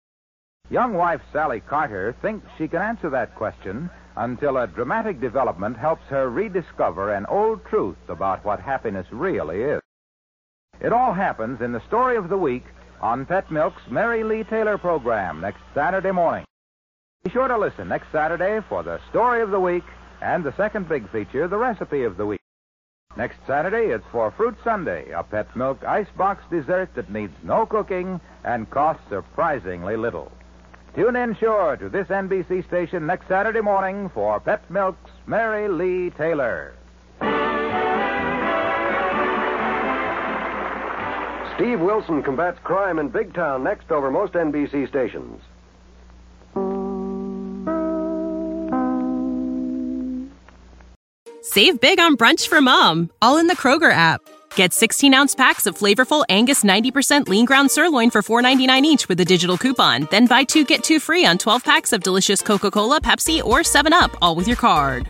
Young 0.69 0.93
wife 0.93 1.19
Sally 1.33 1.59
Carter 1.59 2.15
thinks 2.21 2.47
she 2.57 2.69
can 2.69 2.81
answer 2.81 3.09
that 3.09 3.35
question 3.35 3.89
until 4.15 4.55
a 4.55 4.67
dramatic 4.67 5.19
development 5.19 5.75
helps 5.75 6.03
her 6.03 6.29
rediscover 6.29 7.13
an 7.13 7.25
old 7.25 7.65
truth 7.65 7.97
about 8.07 8.45
what 8.45 8.61
happiness 8.61 9.07
really 9.11 9.61
is. 9.61 9.81
It 10.79 10.93
all 10.93 11.13
happens 11.13 11.61
in 11.61 11.71
the 11.71 11.85
story 11.87 12.17
of 12.17 12.29
the 12.29 12.37
week 12.37 12.63
on 13.01 13.25
Pet 13.25 13.49
Milk's 13.51 13.81
Mary 13.89 14.23
Lee 14.23 14.43
Taylor 14.43 14.77
program 14.77 15.41
next 15.41 15.61
Saturday 15.73 16.11
morning. 16.11 16.45
Be 17.23 17.31
sure 17.31 17.47
to 17.47 17.57
listen 17.57 17.87
next 17.87 18.11
Saturday 18.11 18.59
for 18.69 18.83
the 18.83 18.99
story 19.09 19.41
of 19.41 19.49
the 19.49 19.59
week 19.59 19.83
and 20.21 20.43
the 20.43 20.55
second 20.55 20.87
big 20.87 21.09
feature, 21.11 21.47
the 21.47 21.57
recipe 21.57 22.03
of 22.03 22.17
the 22.17 22.25
week. 22.25 22.39
Next 23.15 23.37
Saturday, 23.47 23.91
it's 23.91 24.05
for 24.11 24.29
Fruit 24.29 24.55
Sundae, 24.63 25.09
a 25.09 25.23
Pet 25.23 25.55
Milk 25.55 25.83
icebox 25.83 26.43
dessert 26.51 26.93
that 26.93 27.11
needs 27.11 27.33
no 27.43 27.65
cooking 27.65 28.21
and 28.43 28.69
costs 28.69 29.03
surprisingly 29.09 29.97
little. 29.97 30.31
Tune 30.95 31.15
in 31.15 31.35
sure 31.35 31.75
to 31.77 31.89
this 31.89 32.07
NBC 32.07 32.67
station 32.67 33.07
next 33.07 33.27
Saturday 33.27 33.61
morning 33.61 34.09
for 34.09 34.39
Pet 34.39 34.69
Milk's 34.69 35.09
Mary 35.25 35.67
Lee 35.67 36.11
Taylor. 36.11 36.75
Steve 41.57 41.79
Wilson 41.79 42.21
combats 42.21 42.59
crime 42.63 42.99
in 42.99 43.09
Big 43.09 43.33
Town 43.33 43.63
next 43.63 43.91
over 43.91 44.11
most 44.11 44.33
NBC 44.33 44.87
stations. 44.87 45.41
Save 51.41 51.81
big 51.81 51.99
on 51.99 52.15
brunch 52.15 52.47
for 52.47 52.61
mom, 52.61 53.09
all 53.23 53.37
in 53.37 53.47
the 53.47 53.55
Kroger 53.55 53.91
app. 53.91 54.21
Get 54.53 54.71
16 54.71 55.15
ounce 55.15 55.33
packs 55.33 55.65
of 55.65 55.75
flavorful 55.75 56.23
Angus 56.29 56.63
90% 56.63 57.27
lean 57.27 57.45
ground 57.45 57.71
sirloin 57.71 58.11
for 58.11 58.21
$4.99 58.21 58.83
each 58.83 59.09
with 59.09 59.19
a 59.19 59.25
digital 59.25 59.57
coupon. 59.57 60.07
Then 60.11 60.27
buy 60.27 60.43
two 60.43 60.63
get 60.63 60.83
two 60.83 60.99
free 60.99 61.25
on 61.25 61.39
12 61.39 61.63
packs 61.63 61.91
of 61.91 62.03
delicious 62.03 62.43
Coca 62.43 62.69
Cola, 62.69 63.01
Pepsi, 63.01 63.43
or 63.43 63.61
7UP, 63.61 64.15
all 64.21 64.35
with 64.35 64.45
your 64.47 64.57
card. 64.57 65.09